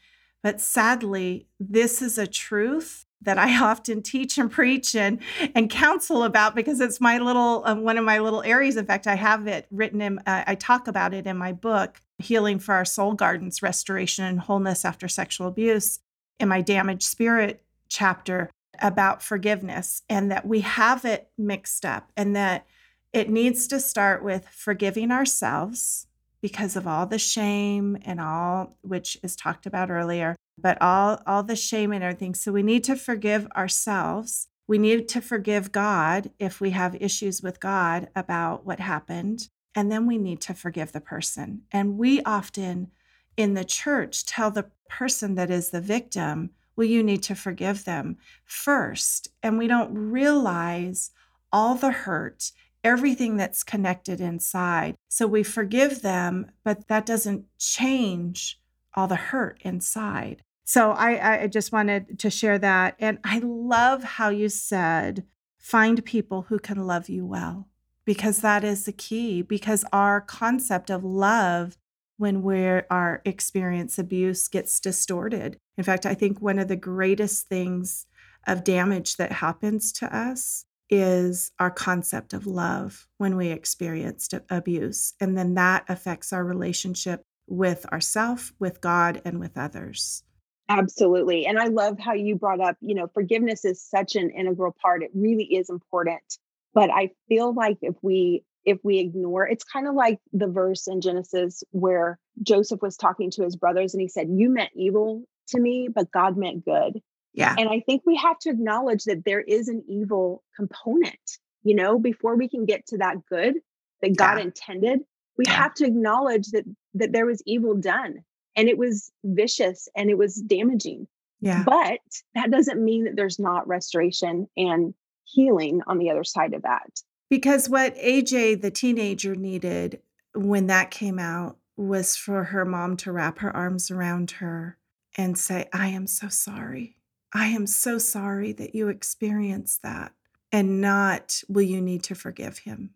But 0.43 0.61
sadly, 0.61 1.47
this 1.59 2.03
is 2.03 2.19
a 2.19 2.27
truth 2.27 3.07
that 3.23 3.39
I 3.39 3.59
often 3.63 4.03
teach 4.03 4.39
and 4.39 4.51
preach 4.51 4.95
and 4.95 5.19
and 5.55 5.71
counsel 5.71 6.25
about 6.25 6.55
because 6.55 6.81
it's 6.81 7.01
my 7.01 7.19
little 7.19 7.63
um, 7.65 7.83
one 7.83 7.99
of 7.99 8.05
my 8.05 8.19
little 8.19 8.43
areas. 8.43 8.77
In 8.77 8.87
fact, 8.87 9.07
I 9.07 9.15
have 9.15 9.47
it 9.47 9.67
written 9.71 10.01
in. 10.01 10.19
Uh, 10.21 10.45
I 10.47 10.55
talk 10.55 10.87
about 10.87 11.15
it 11.15 11.27
in 11.27 11.37
my 11.37 11.53
book 11.53 12.01
Healing 12.19 12.59
for 12.59 12.75
Our 12.75 12.85
Soul 12.85 13.15
Gardens 13.15 13.63
Restoration 13.63 14.25
and 14.25 14.41
Wholeness 14.41 14.85
After 14.85 15.09
Sexual 15.09 15.49
Abuse 15.49 16.01
in 16.39 16.49
my 16.49 16.61
Damaged 16.61 17.03
Spirit 17.03 17.63
chapter 17.89 18.51
about 18.83 19.23
forgiveness 19.23 20.03
and 20.09 20.31
that 20.31 20.47
we 20.47 20.61
have 20.61 21.05
it 21.05 21.29
mixed 21.39 21.85
up 21.85 22.11
and 22.17 22.35
that 22.35 22.67
it 23.15 23.31
needs 23.31 23.67
to 23.69 23.81
start 23.81 24.23
with 24.23 24.49
forgiving 24.49 25.11
ourselves 25.11 26.07
because 26.43 26.77
of 26.77 26.87
all 26.87 27.07
the 27.07 27.19
shame 27.19 27.97
and 28.05 28.21
all 28.21 28.77
which 28.83 29.17
is 29.23 29.35
talked 29.35 29.65
about 29.65 29.91
earlier 29.91 30.37
but 30.59 30.81
all 30.81 31.21
all 31.27 31.43
the 31.43 31.57
shame 31.57 31.93
and 31.93 32.05
everything. 32.05 32.35
So 32.35 32.53
we 32.53 32.63
need 32.63 32.85
to 32.85 32.97
forgive 32.97 33.47
ourselves. 33.57 34.49
We 34.67 34.79
need 34.79 35.09
to 35.09 35.21
forgive 35.21 35.73
god 35.73 36.31
if 36.39 36.61
we 36.61 36.71
have 36.71 37.01
issues 37.01 37.43
with 37.43 37.61
god 37.61 38.09
about 38.15 38.65
what 38.65 38.81
happened. 38.81 39.49
And 39.75 39.91
then 39.91 40.07
we 40.07 40.19
need 40.19 40.41
to 40.43 40.55
forgive 40.55 40.93
the 40.93 41.01
person. 41.01 41.63
And 41.73 41.99
we 41.99 42.23
often 42.23 42.91
in 43.37 43.55
the 43.55 43.65
church 43.65 44.25
tell 44.25 44.51
the 44.51 44.71
person 44.89 45.35
that 45.35 45.51
is 45.51 45.71
the 45.71 45.81
victim 45.81 46.51
well 46.77 46.87
you 46.87 47.03
need 47.03 47.23
to 47.25 47.35
forgive 47.35 47.85
them 47.85 48.17
first. 48.45 49.29
And 49.43 49.59
we 49.59 49.67
don't 49.67 49.93
realize 49.93 51.11
all 51.53 51.75
the 51.75 51.93
hurt 51.93 52.53
everything 52.85 53.37
that's 53.37 53.65
connected 53.65 54.21
inside 54.21 54.95
so 55.09 55.27
we 55.27 55.43
forgive 55.43 56.03
them 56.03 56.51
but 56.65 56.87
that 56.89 57.07
doesn't 57.07 57.45
change 57.59 58.61
all 58.95 59.07
the 59.07 59.17
hurt 59.17 59.59
inside. 59.63 60.43
So 60.65 60.93
I, 60.93 61.43
I 61.43 61.47
just 61.47 61.73
wanted 61.73 62.19
to 62.21 62.31
share 62.31 62.59
that. 62.59 62.97
And 62.99 63.19
I 63.25 63.41
love 63.41 64.03
how 64.03 64.31
you 64.31 64.49
said, 64.49 65.25
find 65.59 66.05
people 66.05 66.43
who 66.49 66.59
can 66.59 66.87
love 66.87 67.09
you 67.09 67.27
well, 67.27 67.69
because 68.05 68.41
that 68.41 68.65
is 68.65 68.85
the 68.85 68.93
key. 68.93 69.43
Because 69.43 69.85
our 69.93 70.21
concept 70.21 70.91
of 70.91 71.05
love 71.05 71.77
when 72.17 72.43
we're 72.43 72.87
our 72.91 73.21
experience 73.25 73.99
abuse 73.99 74.49
gets 74.49 74.81
distorted. 74.81 75.59
In 75.77 75.85
fact, 75.85 76.07
I 76.07 76.15
think 76.15 76.41
one 76.41 76.59
of 76.59 76.69
the 76.69 76.77
greatest 76.77 77.49
things 77.49 78.07
of 78.47 78.65
damage 78.65 79.17
that 79.17 79.33
happens 79.33 79.93
to 79.93 80.17
us 80.17 80.65
is 80.91 81.51
our 81.59 81.71
concept 81.71 82.33
of 82.33 82.47
love 82.47 83.07
when 83.19 83.37
we 83.37 83.49
experienced 83.49 84.35
abuse. 84.51 85.15
And 85.21 85.37
then 85.37 85.55
that 85.55 85.85
affects 85.89 86.33
our 86.33 86.45
relationship 86.45 87.23
with 87.47 87.87
ourself, 87.93 88.53
with 88.59 88.81
God, 88.81 89.21
and 89.25 89.39
with 89.39 89.57
others. 89.57 90.23
Absolutely. 90.69 91.47
And 91.47 91.59
I 91.59 91.67
love 91.67 91.99
how 91.99 92.15
you 92.15 92.37
brought 92.37 92.61
up, 92.61 92.77
you 92.81 92.95
know, 92.95 93.07
forgiveness 93.13 93.65
is 93.65 93.83
such 93.83 94.17
an 94.17 94.31
integral 94.31 94.75
part. 94.81 95.03
It 95.03 95.11
really 95.15 95.45
is 95.45 95.69
important. 95.69 96.39
But 96.73 96.91
I 96.91 97.11
feel 97.29 97.53
like 97.53 97.79
if 97.83 97.95
we 98.03 98.45
if 98.65 98.79
we 98.83 98.99
ignore 98.99 99.47
it's 99.47 99.63
kind 99.63 99.87
of 99.87 99.95
like 99.95 100.19
the 100.33 100.47
verse 100.47 100.89
in 100.89 101.03
Genesis 101.03 101.63
where 101.73 102.19
Joseph 102.43 102.81
was 102.81 102.97
talking 102.97 103.31
to 103.33 103.45
his 103.45 103.57
brothers 103.57 103.93
and 103.93 104.01
he 104.01 104.09
said, 104.09 104.29
"You 104.31 104.49
meant 104.49 104.71
evil 104.75 105.25
to 105.49 105.61
me, 105.61 105.89
but 105.95 106.11
God 106.11 106.37
meant 106.39 106.65
good." 106.65 107.01
Yeah. 107.35 107.55
And 107.59 107.69
I 107.69 107.81
think 107.81 108.03
we 108.07 108.17
have 108.17 108.39
to 108.41 108.51
acknowledge 108.51 109.05
that 109.05 109.25
there 109.25 109.41
is 109.41 109.69
an 109.69 109.83
evil 109.89 110.43
component, 110.57 111.39
you 111.63 111.75
know, 111.75 111.99
before 111.99 112.37
we 112.37 112.49
can 112.49 112.65
get 112.65 112.87
to 112.89 112.99
that 112.99 113.17
good 113.29 113.55
that 114.03 114.17
God 114.17 114.39
yeah. 114.39 114.45
intended 114.45 115.01
we 115.37 115.45
yeah. 115.47 115.55
have 115.55 115.75
to 115.75 115.85
acknowledge 115.85 116.49
that 116.49 116.65
that 116.95 117.13
there 117.13 117.27
was 117.27 117.43
evil 117.47 117.75
done 117.75 118.19
and 118.57 118.69
it 118.69 118.79
was 118.79 119.11
vicious 119.25 119.89
and 119.97 120.11
it 120.11 120.19
was 120.19 120.37
damaging 120.37 121.07
yeah 121.41 121.63
but 121.65 122.01
that 122.35 122.51
doesn't 122.51 122.83
mean 122.83 123.05
that 123.05 123.17
there's 123.17 123.39
not 123.39 123.67
restoration 123.67 124.47
and 124.57 124.95
healing 125.25 125.81
on 125.87 125.99
the 125.99 126.11
other 126.11 126.25
side 126.25 126.55
of 126.55 126.63
that 126.63 126.89
because 127.31 127.69
what 127.69 127.97
aj 127.97 128.61
the 128.61 128.71
teenager 128.71 129.35
needed 129.35 130.01
when 130.35 130.67
that 130.67 130.91
came 130.91 131.19
out 131.19 131.57
was 131.77 132.17
for 132.17 132.45
her 132.45 132.65
mom 132.65 132.97
to 132.97 133.11
wrap 133.11 133.39
her 133.39 133.55
arms 133.55 133.91
around 133.91 134.33
her 134.33 134.79
and 135.17 135.39
say 135.39 135.69
i 135.73 135.89
am 135.89 136.07
so 136.07 136.29
sorry 136.29 136.97
i 137.35 137.47
am 137.47 137.67
so 137.67 137.99
sorry 137.99 138.53
that 138.53 138.75
you 138.75 138.89
experienced 138.89 139.83
that 139.83 140.13
and 140.51 140.81
not 140.81 141.43
will 141.49 141.63
you 141.63 141.81
need 141.81 142.03
to 142.03 142.15
forgive 142.15 142.59
him 142.59 142.91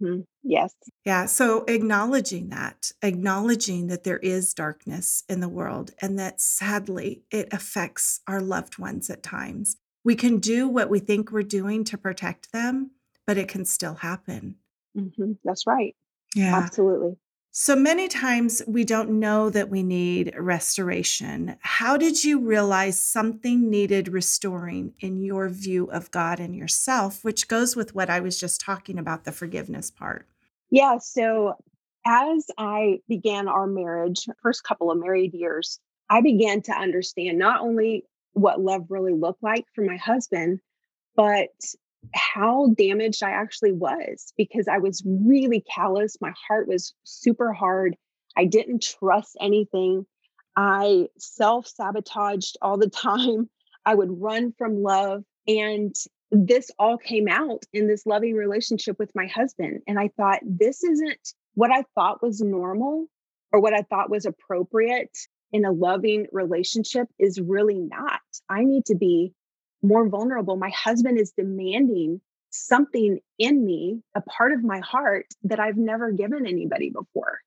Mm-hmm. 0.00 0.20
Yes. 0.42 0.74
Yeah. 1.04 1.26
So 1.26 1.64
acknowledging 1.64 2.48
that, 2.50 2.92
acknowledging 3.02 3.88
that 3.88 4.04
there 4.04 4.18
is 4.18 4.54
darkness 4.54 5.24
in 5.28 5.40
the 5.40 5.48
world 5.48 5.92
and 6.00 6.18
that 6.18 6.40
sadly 6.40 7.22
it 7.30 7.48
affects 7.52 8.20
our 8.26 8.40
loved 8.40 8.78
ones 8.78 9.10
at 9.10 9.22
times. 9.22 9.76
We 10.04 10.14
can 10.14 10.38
do 10.38 10.68
what 10.68 10.88
we 10.88 11.00
think 11.00 11.30
we're 11.30 11.42
doing 11.42 11.84
to 11.84 11.98
protect 11.98 12.52
them, 12.52 12.92
but 13.26 13.36
it 13.36 13.48
can 13.48 13.64
still 13.64 13.94
happen. 13.94 14.56
Mm-hmm. 14.96 15.32
That's 15.44 15.66
right. 15.66 15.94
Yeah. 16.34 16.56
Absolutely. 16.56 17.16
So 17.60 17.74
many 17.74 18.06
times 18.06 18.62
we 18.68 18.84
don't 18.84 19.18
know 19.18 19.50
that 19.50 19.68
we 19.68 19.82
need 19.82 20.32
restoration. 20.38 21.56
How 21.58 21.96
did 21.96 22.22
you 22.22 22.38
realize 22.38 23.02
something 23.02 23.68
needed 23.68 24.06
restoring 24.06 24.94
in 25.00 25.16
your 25.16 25.48
view 25.48 25.90
of 25.90 26.12
God 26.12 26.38
and 26.38 26.54
yourself, 26.54 27.24
which 27.24 27.48
goes 27.48 27.74
with 27.74 27.96
what 27.96 28.08
I 28.10 28.20
was 28.20 28.38
just 28.38 28.60
talking 28.60 28.96
about 28.96 29.24
the 29.24 29.32
forgiveness 29.32 29.90
part? 29.90 30.28
Yeah. 30.70 30.98
So 30.98 31.54
as 32.06 32.46
I 32.58 33.00
began 33.08 33.48
our 33.48 33.66
marriage, 33.66 34.28
first 34.40 34.62
couple 34.62 34.92
of 34.92 35.00
married 35.00 35.34
years, 35.34 35.80
I 36.08 36.20
began 36.20 36.62
to 36.62 36.72
understand 36.72 37.38
not 37.38 37.60
only 37.60 38.04
what 38.34 38.60
love 38.60 38.86
really 38.88 39.14
looked 39.14 39.42
like 39.42 39.64
for 39.74 39.82
my 39.82 39.96
husband, 39.96 40.60
but 41.16 41.50
how 42.14 42.68
damaged 42.76 43.22
I 43.22 43.30
actually 43.30 43.72
was 43.72 44.32
because 44.36 44.68
I 44.68 44.78
was 44.78 45.02
really 45.06 45.64
callous. 45.74 46.16
My 46.20 46.32
heart 46.48 46.68
was 46.68 46.94
super 47.04 47.52
hard. 47.52 47.96
I 48.36 48.44
didn't 48.44 48.82
trust 48.82 49.36
anything. 49.40 50.06
I 50.56 51.08
self 51.18 51.66
sabotaged 51.66 52.56
all 52.62 52.78
the 52.78 52.90
time. 52.90 53.48
I 53.84 53.94
would 53.94 54.20
run 54.20 54.52
from 54.56 54.82
love. 54.82 55.24
And 55.46 55.94
this 56.30 56.70
all 56.78 56.98
came 56.98 57.26
out 57.26 57.64
in 57.72 57.88
this 57.88 58.04
loving 58.04 58.34
relationship 58.34 58.98
with 58.98 59.10
my 59.14 59.26
husband. 59.26 59.80
And 59.86 59.98
I 59.98 60.10
thought, 60.16 60.40
this 60.42 60.84
isn't 60.84 61.32
what 61.54 61.70
I 61.70 61.84
thought 61.94 62.22
was 62.22 62.40
normal 62.40 63.06
or 63.52 63.60
what 63.60 63.72
I 63.72 63.82
thought 63.82 64.10
was 64.10 64.26
appropriate 64.26 65.16
in 65.52 65.64
a 65.64 65.72
loving 65.72 66.26
relationship, 66.30 67.08
is 67.18 67.40
really 67.40 67.78
not. 67.78 68.20
I 68.50 68.64
need 68.64 68.84
to 68.86 68.94
be 68.94 69.32
more 69.82 70.08
vulnerable. 70.08 70.56
My 70.56 70.70
husband 70.70 71.18
is 71.18 71.32
demanding 71.32 72.20
something 72.50 73.20
in 73.38 73.64
me, 73.64 74.00
a 74.14 74.22
part 74.22 74.52
of 74.52 74.64
my 74.64 74.80
heart 74.80 75.26
that 75.44 75.60
I've 75.60 75.76
never 75.76 76.10
given 76.12 76.46
anybody 76.46 76.90
before. 76.90 77.40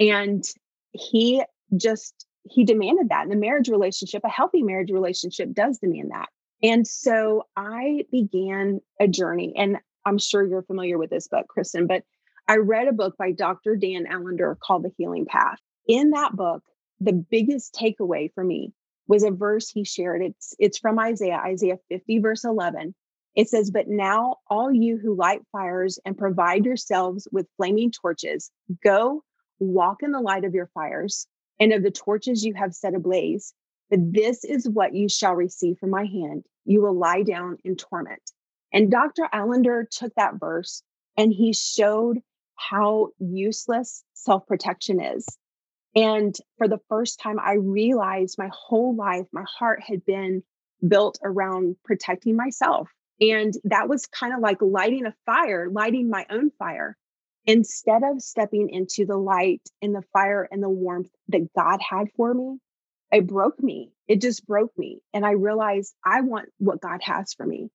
And 0.00 0.44
he 0.92 1.42
just, 1.76 2.26
he 2.44 2.64
demanded 2.64 3.10
that. 3.10 3.26
in 3.26 3.32
a 3.32 3.36
marriage 3.36 3.68
relationship, 3.68 4.22
a 4.24 4.30
healthy 4.30 4.62
marriage 4.62 4.90
relationship 4.90 5.52
does 5.52 5.78
demand 5.78 6.10
that. 6.10 6.28
And 6.62 6.86
so 6.86 7.44
I 7.56 8.04
began 8.10 8.80
a 8.98 9.06
journey, 9.06 9.52
and 9.56 9.78
I'm 10.06 10.18
sure 10.18 10.46
you're 10.46 10.62
familiar 10.62 10.96
with 10.96 11.10
this 11.10 11.28
book, 11.28 11.48
Kristen, 11.48 11.86
but 11.86 12.02
I 12.48 12.56
read 12.56 12.88
a 12.88 12.92
book 12.92 13.16
by 13.18 13.32
Dr. 13.32 13.76
Dan 13.76 14.06
Allender 14.10 14.56
called 14.62 14.84
The 14.84 14.92
Healing 14.96 15.26
Path. 15.26 15.58
In 15.86 16.10
that 16.10 16.34
book, 16.34 16.62
the 17.00 17.12
biggest 17.12 17.74
takeaway 17.74 18.32
for 18.32 18.42
me 18.42 18.72
was 19.08 19.22
a 19.22 19.30
verse 19.30 19.70
he 19.70 19.84
shared. 19.84 20.22
It's 20.22 20.54
it's 20.58 20.78
from 20.78 20.98
Isaiah, 20.98 21.40
Isaiah 21.44 21.78
50 21.88 22.18
verse 22.18 22.44
11. 22.44 22.94
It 23.34 23.48
says, 23.48 23.70
"But 23.70 23.88
now 23.88 24.36
all 24.48 24.72
you 24.72 24.96
who 24.96 25.14
light 25.14 25.42
fires 25.52 25.98
and 26.04 26.16
provide 26.16 26.64
yourselves 26.64 27.28
with 27.30 27.48
flaming 27.56 27.90
torches, 27.90 28.50
go 28.82 29.22
walk 29.58 30.02
in 30.02 30.12
the 30.12 30.20
light 30.20 30.44
of 30.44 30.54
your 30.54 30.70
fires 30.74 31.26
and 31.60 31.72
of 31.72 31.82
the 31.82 31.90
torches 31.90 32.44
you 32.44 32.54
have 32.54 32.74
set 32.74 32.94
ablaze. 32.94 33.54
But 33.90 34.12
this 34.12 34.44
is 34.44 34.68
what 34.68 34.94
you 34.94 35.08
shall 35.08 35.34
receive 35.34 35.78
from 35.78 35.90
my 35.90 36.04
hand. 36.04 36.44
You 36.64 36.82
will 36.82 36.94
lie 36.94 37.22
down 37.22 37.58
in 37.64 37.76
torment." 37.76 38.32
And 38.72 38.90
Dr. 38.90 39.28
Allender 39.32 39.88
took 39.90 40.14
that 40.16 40.40
verse 40.40 40.82
and 41.16 41.32
he 41.32 41.52
showed 41.52 42.20
how 42.56 43.10
useless 43.18 44.02
self-protection 44.14 45.00
is 45.00 45.26
and 45.96 46.36
for 46.58 46.68
the 46.68 46.80
first 46.90 47.18
time, 47.20 47.40
I 47.40 47.54
realized 47.54 48.36
my 48.38 48.50
whole 48.52 48.94
life, 48.94 49.26
my 49.32 49.44
heart 49.48 49.82
had 49.82 50.04
been 50.04 50.42
built 50.86 51.18
around 51.24 51.76
protecting 51.84 52.36
myself. 52.36 52.90
And 53.18 53.54
that 53.64 53.88
was 53.88 54.06
kind 54.06 54.34
of 54.34 54.40
like 54.40 54.60
lighting 54.60 55.06
a 55.06 55.14
fire, 55.24 55.70
lighting 55.70 56.10
my 56.10 56.26
own 56.30 56.50
fire. 56.58 56.98
Instead 57.46 58.02
of 58.04 58.20
stepping 58.20 58.68
into 58.68 59.06
the 59.06 59.16
light 59.16 59.62
and 59.80 59.94
the 59.94 60.02
fire 60.12 60.46
and 60.50 60.62
the 60.62 60.68
warmth 60.68 61.08
that 61.28 61.48
God 61.56 61.80
had 61.80 62.08
for 62.14 62.34
me, 62.34 62.58
it 63.10 63.26
broke 63.26 63.62
me. 63.62 63.92
It 64.06 64.20
just 64.20 64.46
broke 64.46 64.76
me. 64.76 65.00
And 65.14 65.24
I 65.24 65.30
realized 65.30 65.94
I 66.04 66.20
want 66.20 66.50
what 66.58 66.82
God 66.82 67.00
has 67.02 67.32
for 67.32 67.46
me. 67.46 67.70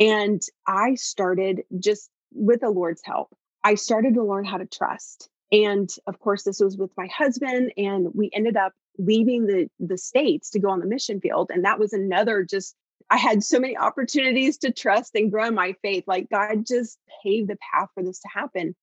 And 0.00 0.42
I 0.66 0.94
started 0.96 1.62
just 1.78 2.10
with 2.32 2.62
the 2.62 2.70
Lord's 2.70 3.02
help, 3.04 3.32
I 3.62 3.74
started 3.74 4.14
to 4.14 4.24
learn 4.24 4.44
how 4.44 4.56
to 4.56 4.66
trust. 4.66 5.28
And 5.52 5.90
of 6.06 6.18
course, 6.20 6.44
this 6.44 6.60
was 6.60 6.76
with 6.76 6.90
my 6.96 7.08
husband, 7.08 7.72
and 7.76 8.08
we 8.14 8.30
ended 8.32 8.56
up 8.56 8.72
leaving 8.98 9.46
the 9.46 9.68
the 9.80 9.98
states 9.98 10.50
to 10.50 10.60
go 10.60 10.70
on 10.70 10.80
the 10.80 10.86
mission 10.86 11.20
field. 11.20 11.50
And 11.52 11.64
that 11.64 11.78
was 11.78 11.92
another 11.92 12.44
just 12.44 12.76
I 13.10 13.16
had 13.16 13.42
so 13.42 13.58
many 13.58 13.76
opportunities 13.76 14.58
to 14.58 14.72
trust 14.72 15.14
and 15.16 15.32
grow 15.32 15.50
my 15.50 15.74
faith. 15.82 16.04
Like 16.06 16.30
God 16.30 16.66
just 16.66 16.98
paved 17.22 17.48
the 17.50 17.58
path 17.72 17.88
for 17.94 18.02
this 18.04 18.20
to 18.20 18.28
happen. 18.28 18.74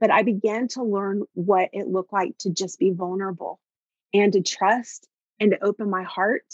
but 0.00 0.10
I 0.10 0.22
began 0.22 0.68
to 0.68 0.82
learn 0.82 1.22
what 1.34 1.70
it 1.72 1.88
looked 1.88 2.12
like 2.12 2.36
to 2.38 2.50
just 2.50 2.78
be 2.78 2.90
vulnerable 2.90 3.60
and 4.12 4.32
to 4.34 4.42
trust 4.42 5.08
and 5.40 5.52
to 5.52 5.64
open 5.64 5.90
my 5.90 6.02
heart 6.02 6.44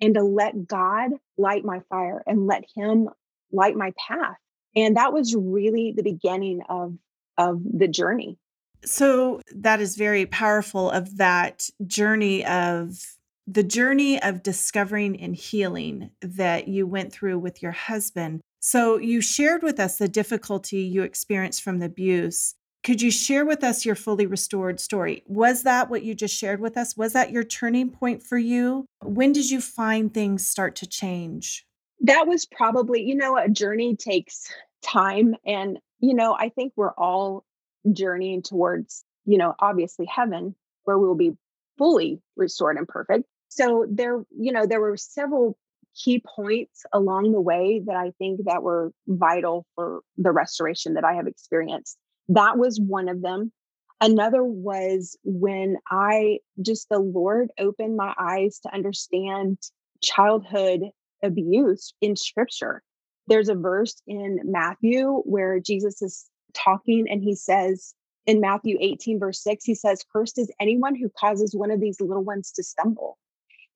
and 0.00 0.14
to 0.14 0.22
let 0.22 0.66
God 0.66 1.12
light 1.38 1.64
my 1.64 1.80
fire 1.88 2.22
and 2.26 2.46
let 2.46 2.64
Him 2.74 3.08
light 3.52 3.76
my 3.76 3.92
path. 4.08 4.36
And 4.74 4.96
that 4.96 5.12
was 5.12 5.34
really 5.34 5.92
the 5.96 6.02
beginning 6.02 6.62
of, 6.68 6.96
of 7.38 7.60
the 7.64 7.88
journey. 7.88 8.38
So 8.84 9.40
that 9.54 9.80
is 9.80 9.96
very 9.96 10.26
powerful 10.26 10.90
of 10.90 11.16
that 11.16 11.68
journey 11.86 12.44
of 12.44 12.98
the 13.46 13.62
journey 13.62 14.20
of 14.22 14.42
discovering 14.42 15.20
and 15.20 15.36
healing 15.36 16.10
that 16.20 16.66
you 16.66 16.86
went 16.86 17.12
through 17.12 17.38
with 17.38 17.62
your 17.62 17.72
husband. 17.72 18.40
So 18.58 18.98
you 18.98 19.20
shared 19.20 19.62
with 19.62 19.78
us 19.78 19.98
the 19.98 20.08
difficulty 20.08 20.78
you 20.78 21.02
experienced 21.02 21.62
from 21.62 21.78
the 21.78 21.86
abuse. 21.86 22.54
Could 22.82 23.00
you 23.00 23.10
share 23.10 23.44
with 23.44 23.62
us 23.62 23.84
your 23.84 23.94
fully 23.94 24.26
restored 24.26 24.80
story? 24.80 25.22
Was 25.26 25.62
that 25.62 25.90
what 25.90 26.02
you 26.02 26.14
just 26.14 26.36
shared 26.36 26.60
with 26.60 26.76
us? 26.76 26.96
Was 26.96 27.12
that 27.12 27.30
your 27.30 27.44
turning 27.44 27.90
point 27.90 28.22
for 28.22 28.38
you? 28.38 28.86
When 29.02 29.32
did 29.32 29.50
you 29.50 29.60
find 29.60 30.12
things 30.12 30.46
start 30.46 30.74
to 30.76 30.86
change? 30.86 31.64
That 32.00 32.26
was 32.26 32.46
probably, 32.46 33.02
you 33.02 33.14
know, 33.14 33.36
a 33.36 33.48
journey 33.48 33.96
takes 33.96 34.52
time. 34.82 35.34
And, 35.46 35.78
you 36.00 36.14
know, 36.14 36.36
I 36.38 36.48
think 36.48 36.72
we're 36.76 36.94
all 36.94 37.44
journeying 37.92 38.42
towards, 38.42 39.04
you 39.24 39.38
know, 39.38 39.54
obviously 39.58 40.06
heaven, 40.06 40.54
where 40.84 40.98
we 40.98 41.06
will 41.06 41.14
be 41.14 41.32
fully 41.78 42.20
restored 42.36 42.76
and 42.76 42.88
perfect. 42.88 43.24
So 43.48 43.86
there, 43.88 44.24
you 44.36 44.52
know, 44.52 44.66
there 44.66 44.80
were 44.80 44.96
several 44.96 45.56
key 45.94 46.22
points 46.36 46.84
along 46.92 47.32
the 47.32 47.40
way 47.40 47.82
that 47.86 47.96
I 47.96 48.12
think 48.18 48.40
that 48.44 48.62
were 48.62 48.92
vital 49.06 49.66
for 49.74 50.00
the 50.18 50.30
restoration 50.30 50.94
that 50.94 51.04
I 51.04 51.14
have 51.14 51.26
experienced. 51.26 51.96
That 52.28 52.58
was 52.58 52.80
one 52.80 53.08
of 53.08 53.22
them. 53.22 53.52
Another 54.00 54.44
was 54.44 55.16
when 55.24 55.78
I 55.90 56.40
just, 56.60 56.88
the 56.90 56.98
Lord 56.98 57.48
opened 57.58 57.96
my 57.96 58.12
eyes 58.18 58.58
to 58.60 58.74
understand 58.74 59.58
childhood 60.02 60.82
abuse 61.22 61.94
in 62.02 62.14
scripture. 62.14 62.82
There's 63.26 63.48
a 63.48 63.54
verse 63.54 64.02
in 64.06 64.40
Matthew 64.44 65.22
where 65.24 65.58
Jesus 65.60 66.02
is 66.02 66.26
talking 66.56 67.06
and 67.08 67.22
he 67.22 67.34
says, 67.34 67.94
in 68.26 68.40
Matthew 68.40 68.76
18, 68.80 69.20
verse 69.20 69.42
6, 69.42 69.64
he 69.64 69.74
says, 69.74 70.04
Cursed 70.12 70.38
is 70.38 70.50
anyone 70.60 70.96
who 70.96 71.08
causes 71.18 71.54
one 71.54 71.70
of 71.70 71.80
these 71.80 72.00
little 72.00 72.24
ones 72.24 72.50
to 72.52 72.62
stumble. 72.62 73.18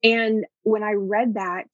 And 0.02 0.44
when 0.62 0.82
I 0.82 0.92
read 0.92 1.34
that 1.34 1.68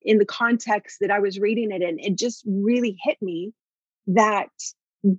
in 0.00 0.18
the 0.18 0.24
context 0.24 0.98
that 1.00 1.10
I 1.10 1.18
was 1.18 1.38
reading 1.38 1.70
it 1.70 1.82
in, 1.82 1.98
it 1.98 2.16
just 2.16 2.42
really 2.46 2.96
hit 3.02 3.18
me 3.20 3.52
that 4.06 4.50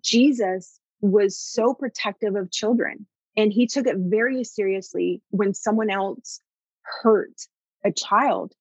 Jesus 0.01 0.79
was 1.01 1.38
so 1.38 1.73
protective 1.73 2.35
of 2.35 2.51
children. 2.51 3.05
And 3.35 3.51
he 3.51 3.67
took 3.67 3.88
it 3.88 3.97
very 3.97 4.43
seriously 4.43 5.21
when 5.29 5.53
someone 5.53 5.89
else 5.89 6.39
hurt 6.81 7.33
a 7.83 7.91
child. 7.91 8.53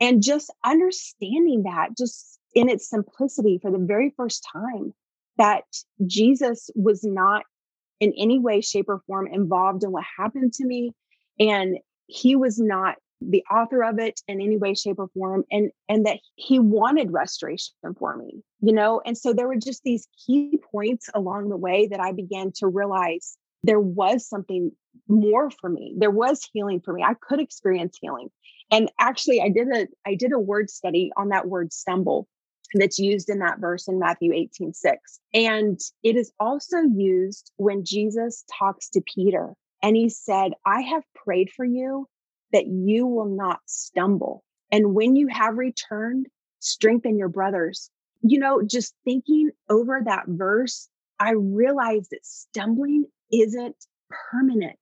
And 0.00 0.22
just 0.22 0.52
understanding 0.64 1.62
that, 1.64 1.96
just 1.96 2.38
in 2.54 2.68
its 2.68 2.88
simplicity 2.88 3.58
for 3.60 3.70
the 3.70 3.78
very 3.78 4.12
first 4.16 4.46
time, 4.52 4.94
that 5.42 5.64
Jesus 6.06 6.70
was 6.74 7.02
not 7.04 7.44
in 8.00 8.12
any 8.16 8.38
way, 8.38 8.60
shape, 8.60 8.88
or 8.88 9.02
form 9.06 9.26
involved 9.26 9.84
in 9.84 9.92
what 9.92 10.04
happened 10.16 10.52
to 10.54 10.64
me. 10.64 10.92
And 11.38 11.78
he 12.06 12.36
was 12.36 12.58
not 12.58 12.96
the 13.20 13.44
author 13.50 13.84
of 13.84 13.98
it 13.98 14.20
in 14.26 14.40
any 14.40 14.56
way 14.56 14.74
shape 14.74 14.98
or 14.98 15.08
form 15.14 15.44
and 15.50 15.70
and 15.88 16.06
that 16.06 16.18
he 16.34 16.58
wanted 16.58 17.12
restoration 17.12 17.72
for 17.96 18.16
me 18.16 18.42
you 18.62 18.72
know? 18.72 19.02
And 19.04 19.18
so 19.18 19.34
there 19.34 19.48
were 19.48 19.56
just 19.56 19.82
these 19.82 20.08
key 20.24 20.58
points 20.70 21.10
along 21.14 21.50
the 21.50 21.56
way 21.56 21.88
that 21.88 22.00
i 22.00 22.12
began 22.12 22.52
to 22.56 22.68
realize 22.68 23.36
there 23.64 23.80
was 23.80 24.26
something 24.26 24.72
more 25.08 25.50
for 25.50 25.68
me. 25.68 25.94
There 25.98 26.10
was 26.10 26.48
healing 26.52 26.80
for 26.80 26.92
me. 26.92 27.02
I 27.02 27.14
could 27.20 27.40
experience 27.40 27.98
healing. 28.00 28.28
And 28.70 28.90
actually 28.98 29.42
i 29.42 29.50
did 29.50 29.68
a 29.68 29.86
i 30.06 30.14
did 30.14 30.32
a 30.32 30.38
word 30.38 30.70
study 30.70 31.10
on 31.16 31.28
that 31.28 31.48
word 31.48 31.72
stumble 31.72 32.28
that's 32.74 32.98
used 32.98 33.28
in 33.28 33.38
that 33.40 33.58
verse 33.58 33.88
in 33.88 33.98
Matthew 33.98 34.32
18 34.32 34.72
6. 34.72 35.20
And 35.34 35.80
it 36.02 36.16
is 36.16 36.32
also 36.40 36.78
used 36.78 37.52
when 37.56 37.84
Jesus 37.84 38.44
talks 38.58 38.88
to 38.90 39.02
Peter 39.02 39.54
and 39.82 39.96
he 39.96 40.08
said, 40.08 40.52
I 40.64 40.80
have 40.82 41.02
prayed 41.14 41.50
for 41.50 41.64
you 41.64 42.08
that 42.52 42.66
you 42.66 43.06
will 43.06 43.28
not 43.28 43.60
stumble. 43.66 44.44
And 44.70 44.94
when 44.94 45.16
you 45.16 45.28
have 45.28 45.56
returned, 45.56 46.26
strengthen 46.60 47.18
your 47.18 47.28
brothers. 47.28 47.90
You 48.22 48.38
know, 48.38 48.62
just 48.62 48.94
thinking 49.04 49.50
over 49.68 50.00
that 50.04 50.24
verse, 50.28 50.88
I 51.18 51.32
realized 51.32 52.10
that 52.12 52.24
stumbling 52.24 53.06
isn't 53.32 53.76
permanent. 54.30 54.78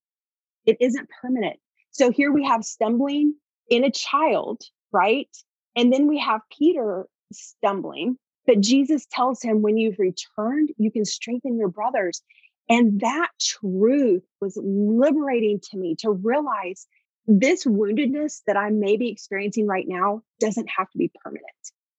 It 0.67 0.77
isn't 0.81 1.09
permanent. 1.23 1.59
So 1.91 2.11
here 2.11 2.33
we 2.33 2.45
have 2.45 2.65
stumbling 2.65 3.35
in 3.69 3.85
a 3.85 3.91
child, 3.91 4.63
right? 4.93 5.29
And 5.75 5.93
then 5.93 6.07
we 6.07 6.19
have 6.19 6.41
Peter 6.57 7.07
stumbling, 7.33 8.17
but 8.47 8.61
Jesus 8.61 9.07
tells 9.11 9.43
him, 9.43 9.63
when 9.63 9.77
you've 9.77 9.99
returned, 9.99 10.71
you 10.77 10.91
can 10.91 11.05
strengthen 11.05 11.59
your 11.59 11.69
brothers. 11.69 12.23
And 12.69 13.01
that 13.01 13.31
truth 13.41 14.25
was 14.41 14.59
liberating 14.63 15.61
to 15.71 15.77
me 15.77 15.97
to 16.01 16.11
realize 16.11 16.87
this 17.27 17.65
woundedness 17.65 18.41
that 18.47 18.57
I 18.57 18.71
may 18.71 18.97
be 18.97 19.09
experiencing 19.11 19.67
right 19.67 19.87
now 19.87 20.23
doesn't 20.41 20.69
have 20.77 20.91
to 20.91 20.99
be 20.99 21.11
permanent. 21.23 21.45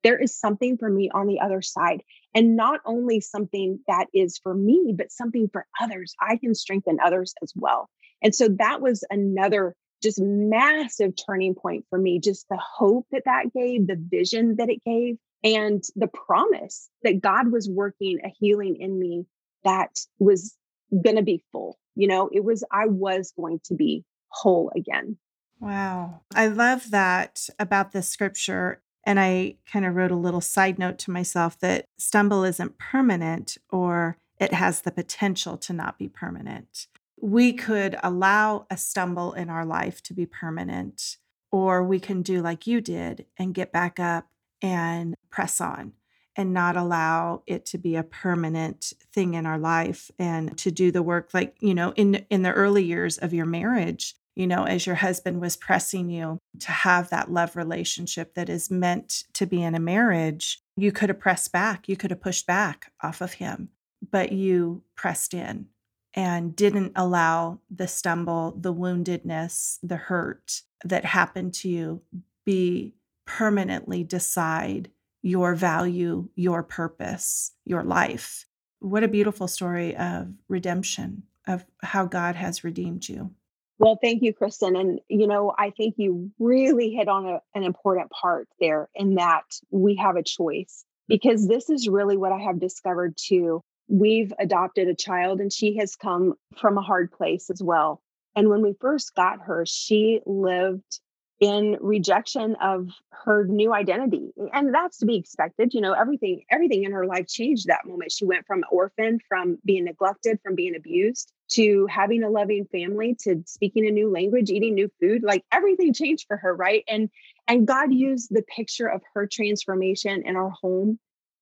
There 0.03 0.17
is 0.17 0.37
something 0.37 0.77
for 0.77 0.89
me 0.89 1.11
on 1.13 1.27
the 1.27 1.39
other 1.39 1.61
side. 1.61 2.01
And 2.33 2.55
not 2.55 2.79
only 2.85 3.21
something 3.21 3.79
that 3.87 4.07
is 4.13 4.39
for 4.41 4.53
me, 4.53 4.93
but 4.97 5.11
something 5.11 5.49
for 5.51 5.67
others. 5.79 6.15
I 6.19 6.37
can 6.37 6.55
strengthen 6.55 6.97
others 7.03 7.33
as 7.43 7.53
well. 7.55 7.89
And 8.21 8.33
so 8.33 8.49
that 8.59 8.81
was 8.81 9.03
another 9.09 9.75
just 10.01 10.19
massive 10.21 11.13
turning 11.25 11.55
point 11.55 11.85
for 11.89 11.99
me. 11.99 12.19
Just 12.19 12.47
the 12.49 12.57
hope 12.57 13.07
that 13.11 13.25
that 13.25 13.53
gave, 13.53 13.87
the 13.87 13.97
vision 13.99 14.55
that 14.57 14.69
it 14.69 14.83
gave, 14.85 15.17
and 15.43 15.83
the 15.95 16.07
promise 16.07 16.89
that 17.03 17.21
God 17.21 17.51
was 17.51 17.69
working 17.69 18.19
a 18.23 18.29
healing 18.39 18.77
in 18.79 18.99
me 18.99 19.25
that 19.63 19.99
was 20.19 20.55
going 20.91 21.15
to 21.15 21.23
be 21.23 21.43
full. 21.51 21.77
You 21.95 22.07
know, 22.07 22.29
it 22.31 22.43
was, 22.43 22.63
I 22.71 22.87
was 22.87 23.33
going 23.35 23.59
to 23.65 23.75
be 23.75 24.03
whole 24.29 24.71
again. 24.75 25.17
Wow. 25.59 26.21
I 26.33 26.47
love 26.47 26.91
that 26.91 27.47
about 27.59 27.91
this 27.91 28.09
scripture. 28.09 28.81
And 29.03 29.19
I 29.19 29.55
kind 29.71 29.85
of 29.85 29.95
wrote 29.95 30.11
a 30.11 30.15
little 30.15 30.41
side 30.41 30.77
note 30.79 30.99
to 30.99 31.11
myself 31.11 31.59
that 31.59 31.85
stumble 31.97 32.43
isn't 32.43 32.77
permanent 32.77 33.57
or 33.69 34.17
it 34.39 34.53
has 34.53 34.81
the 34.81 34.91
potential 34.91 35.57
to 35.57 35.73
not 35.73 35.97
be 35.97 36.07
permanent. 36.07 36.87
We 37.21 37.53
could 37.53 37.97
allow 38.01 38.65
a 38.69 38.77
stumble 38.77 39.33
in 39.33 39.49
our 39.49 39.65
life 39.65 40.01
to 40.03 40.13
be 40.13 40.25
permanent, 40.25 41.17
or 41.51 41.83
we 41.83 41.99
can 41.99 42.21
do 42.21 42.41
like 42.41 42.67
you 42.67 42.81
did 42.81 43.25
and 43.37 43.53
get 43.53 43.71
back 43.71 43.99
up 43.99 44.27
and 44.61 45.15
press 45.29 45.61
on 45.61 45.93
and 46.35 46.53
not 46.53 46.77
allow 46.77 47.43
it 47.45 47.65
to 47.67 47.77
be 47.77 47.95
a 47.95 48.03
permanent 48.03 48.93
thing 49.13 49.33
in 49.33 49.45
our 49.45 49.57
life 49.57 50.09
and 50.17 50.57
to 50.57 50.71
do 50.71 50.89
the 50.89 51.03
work 51.03 51.33
like 51.33 51.55
you 51.59 51.73
know 51.73 51.91
in 51.97 52.25
in 52.29 52.41
the 52.41 52.53
early 52.53 52.83
years 52.83 53.17
of 53.17 53.33
your 53.33 53.45
marriage 53.45 54.15
you 54.35 54.47
know, 54.47 54.63
as 54.63 54.85
your 54.85 54.95
husband 54.95 55.41
was 55.41 55.57
pressing 55.57 56.09
you 56.09 56.39
to 56.59 56.71
have 56.71 57.09
that 57.09 57.31
love 57.31 57.55
relationship 57.55 58.33
that 58.35 58.49
is 58.49 58.71
meant 58.71 59.25
to 59.33 59.45
be 59.45 59.61
in 59.61 59.75
a 59.75 59.79
marriage, 59.79 60.61
you 60.77 60.91
could 60.91 61.09
have 61.09 61.19
pressed 61.19 61.51
back, 61.51 61.89
you 61.89 61.97
could 61.97 62.11
have 62.11 62.21
pushed 62.21 62.47
back 62.47 62.91
off 63.01 63.21
of 63.21 63.33
him, 63.33 63.69
but 64.09 64.31
you 64.31 64.83
pressed 64.95 65.33
in 65.33 65.67
and 66.13 66.55
didn't 66.55 66.93
allow 66.95 67.59
the 67.69 67.87
stumble, 67.87 68.55
the 68.59 68.73
woundedness, 68.73 69.79
the 69.81 69.95
hurt 69.95 70.61
that 70.83 71.05
happened 71.05 71.53
to 71.53 71.69
you 71.69 72.01
be 72.45 72.95
permanently 73.25 74.03
decide 74.03 74.89
your 75.21 75.55
value, 75.55 76.27
your 76.35 76.63
purpose, 76.63 77.51
your 77.65 77.83
life. 77.83 78.45
What 78.79 79.03
a 79.03 79.07
beautiful 79.07 79.47
story 79.47 79.95
of 79.95 80.33
redemption, 80.47 81.23
of 81.47 81.65
how 81.83 82.05
God 82.05 82.35
has 82.35 82.63
redeemed 82.63 83.07
you. 83.07 83.31
Well, 83.77 83.97
thank 84.01 84.21
you, 84.21 84.31
Kristen. 84.33 84.75
And, 84.75 84.99
you 85.07 85.25
know, 85.27 85.53
I 85.57 85.71
think 85.71 85.95
you 85.97 86.31
really 86.37 86.91
hit 86.91 87.07
on 87.07 87.25
a, 87.25 87.41
an 87.55 87.63
important 87.63 88.11
part 88.11 88.47
there 88.59 88.89
in 88.93 89.15
that 89.15 89.45
we 89.71 89.95
have 89.95 90.17
a 90.17 90.23
choice 90.23 90.83
mm. 90.83 91.15
because 91.15 91.47
this 91.47 91.69
is 91.69 91.87
really 91.87 92.15
what 92.15 92.31
I 92.31 92.39
have 92.39 92.59
discovered 92.59 93.15
too. 93.17 93.63
We've 93.91 94.31
adopted 94.39 94.87
a 94.87 94.95
child 94.95 95.41
and 95.41 95.51
she 95.51 95.75
has 95.77 95.97
come 95.97 96.35
from 96.57 96.77
a 96.77 96.81
hard 96.81 97.11
place 97.11 97.49
as 97.49 97.61
well. 97.61 98.01
And 98.37 98.47
when 98.47 98.61
we 98.61 98.73
first 98.79 99.13
got 99.15 99.41
her, 99.41 99.65
she 99.65 100.21
lived 100.25 101.01
in 101.41 101.75
rejection 101.81 102.55
of 102.61 102.87
her 103.09 103.45
new 103.45 103.73
identity. 103.73 104.31
And 104.53 104.73
that's 104.73 104.99
to 104.99 105.05
be 105.05 105.17
expected 105.17 105.73
you 105.73 105.81
know 105.81 105.91
everything 105.91 106.43
everything 106.49 106.83
in 106.85 106.93
her 106.93 107.05
life 107.05 107.27
changed 107.27 107.67
that 107.67 107.85
moment. 107.85 108.13
She 108.13 108.23
went 108.23 108.45
from 108.45 108.63
orphan 108.71 109.19
from 109.27 109.57
being 109.65 109.83
neglected 109.83 110.39
from 110.41 110.55
being 110.55 110.75
abused 110.75 111.33
to 111.49 111.85
having 111.87 112.23
a 112.23 112.29
loving 112.29 112.65
family 112.71 113.17
to 113.23 113.43
speaking 113.45 113.85
a 113.87 113.91
new 113.91 114.09
language 114.09 114.49
eating 114.49 114.75
new 114.75 114.89
food 115.01 115.23
like 115.23 115.43
everything 115.51 115.93
changed 115.93 116.27
for 116.29 116.37
her 116.37 116.55
right? 116.55 116.85
And 116.87 117.09
and 117.47 117.67
god 117.67 117.91
used 117.91 118.29
the 118.31 118.43
picture 118.43 118.87
of 118.87 119.01
her 119.15 119.27
transformation 119.27 120.21
in 120.25 120.37
our 120.37 120.51
home 120.51 120.97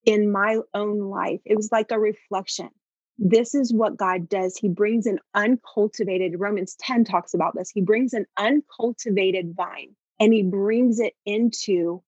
in 0.10 0.32
my 0.32 0.58
own 0.74 1.00
life 1.00 1.40
it 1.46 1.56
was 1.56 1.72
like 1.72 1.92
a 1.92 2.00
reflection 2.00 2.70
this 3.20 3.54
is 3.54 3.74
what 3.74 3.98
God 3.98 4.30
does. 4.30 4.56
He 4.56 4.70
brings 4.70 5.06
an 5.06 5.20
uncultivated, 5.36 6.40
Romans 6.40 6.76
10 6.80 7.04
talks 7.04 7.34
about 7.34 7.54
this. 7.54 7.70
He 7.70 7.82
brings 7.82 8.14
an 8.14 8.26
uncultivated 8.38 9.56
vine 9.56 9.96
and 10.20 10.34
he 10.34 10.42
brings 10.42 11.02
it 11.02 11.14
into 11.26 12.02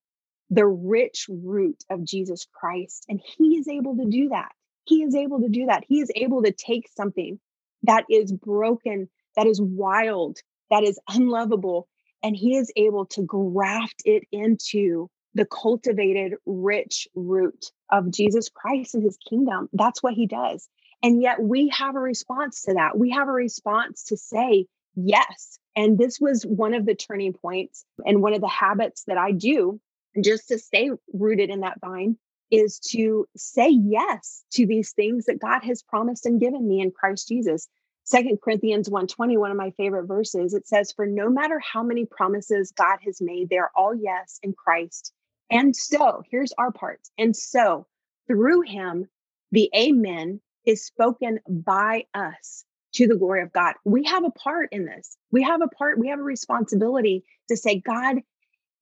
the 0.49 0.65
rich 0.65 1.27
root 1.29 1.83
of 1.89 2.05
Jesus 2.05 2.47
Christ. 2.53 3.05
And 3.09 3.21
he 3.37 3.57
is 3.57 3.67
able 3.67 3.97
to 3.97 4.05
do 4.05 4.29
that. 4.29 4.53
He 4.85 5.03
is 5.03 5.13
able 5.13 5.41
to 5.41 5.49
do 5.49 5.65
that. 5.65 5.83
He 5.87 5.99
is 5.99 6.11
able 6.15 6.43
to 6.43 6.51
take 6.51 6.87
something 6.95 7.39
that 7.83 8.05
is 8.09 8.31
broken, 8.31 9.09
that 9.35 9.47
is 9.47 9.61
wild, 9.61 10.37
that 10.69 10.83
is 10.83 10.99
unlovable, 11.09 11.89
and 12.23 12.37
he 12.37 12.55
is 12.55 12.71
able 12.77 13.05
to 13.07 13.23
graft 13.23 14.01
it 14.05 14.23
into 14.31 15.09
the 15.33 15.45
cultivated, 15.45 16.33
rich 16.45 17.07
root 17.15 17.71
of 17.89 18.11
Jesus 18.11 18.49
Christ 18.49 18.95
and 18.95 19.03
his 19.03 19.17
kingdom. 19.29 19.69
That's 19.73 20.03
what 20.03 20.13
he 20.13 20.27
does. 20.27 20.67
And 21.03 21.21
yet 21.21 21.41
we 21.41 21.69
have 21.69 21.95
a 21.95 21.99
response 21.99 22.63
to 22.63 22.73
that. 22.75 22.97
We 22.97 23.11
have 23.11 23.27
a 23.27 23.33
response 23.33 24.05
to 24.05 24.17
say 24.17 24.67
yes. 24.95 25.57
And 25.75 25.97
this 25.97 26.19
was 26.19 26.43
one 26.43 26.73
of 26.73 26.85
the 26.85 26.95
turning 26.95 27.33
points 27.33 27.85
and 28.05 28.21
one 28.21 28.33
of 28.33 28.41
the 28.41 28.47
habits 28.47 29.03
that 29.07 29.17
I 29.17 29.31
do 29.31 29.79
just 30.21 30.49
to 30.49 30.59
stay 30.59 30.91
rooted 31.13 31.49
in 31.49 31.61
that 31.61 31.79
vine 31.79 32.17
is 32.51 32.79
to 32.79 33.25
say 33.37 33.69
yes 33.69 34.43
to 34.51 34.67
these 34.67 34.91
things 34.91 35.25
that 35.25 35.39
God 35.39 35.63
has 35.63 35.81
promised 35.81 36.25
and 36.25 36.39
given 36.39 36.67
me 36.67 36.81
in 36.81 36.91
Christ 36.91 37.29
Jesus. 37.29 37.69
Second 38.03 38.41
Corinthians 38.41 38.89
120, 38.89 39.37
one 39.37 39.51
of 39.51 39.57
my 39.57 39.71
favorite 39.71 40.05
verses, 40.05 40.53
it 40.53 40.67
says, 40.67 40.91
For 40.91 41.05
no 41.05 41.29
matter 41.29 41.59
how 41.59 41.81
many 41.81 42.05
promises 42.05 42.73
God 42.75 42.97
has 43.05 43.21
made, 43.21 43.49
they 43.49 43.57
are 43.57 43.71
all 43.75 43.95
yes 43.95 44.39
in 44.43 44.53
Christ. 44.53 45.13
And 45.51 45.75
so, 45.75 46.23
here's 46.31 46.53
our 46.57 46.71
part. 46.71 47.01
And 47.17 47.35
so, 47.35 47.85
through 48.27 48.61
him, 48.61 49.07
the 49.51 49.69
amen 49.75 50.39
is 50.65 50.85
spoken 50.85 51.39
by 51.47 52.05
us 52.13 52.63
to 52.93 53.07
the 53.07 53.17
glory 53.17 53.41
of 53.43 53.51
God. 53.51 53.73
We 53.83 54.05
have 54.05 54.23
a 54.23 54.31
part 54.31 54.69
in 54.71 54.85
this. 54.85 55.17
We 55.31 55.43
have 55.43 55.61
a 55.61 55.67
part, 55.67 55.99
we 55.99 56.07
have 56.07 56.19
a 56.19 56.23
responsibility 56.23 57.23
to 57.49 57.57
say, 57.57 57.79
God, 57.79 58.17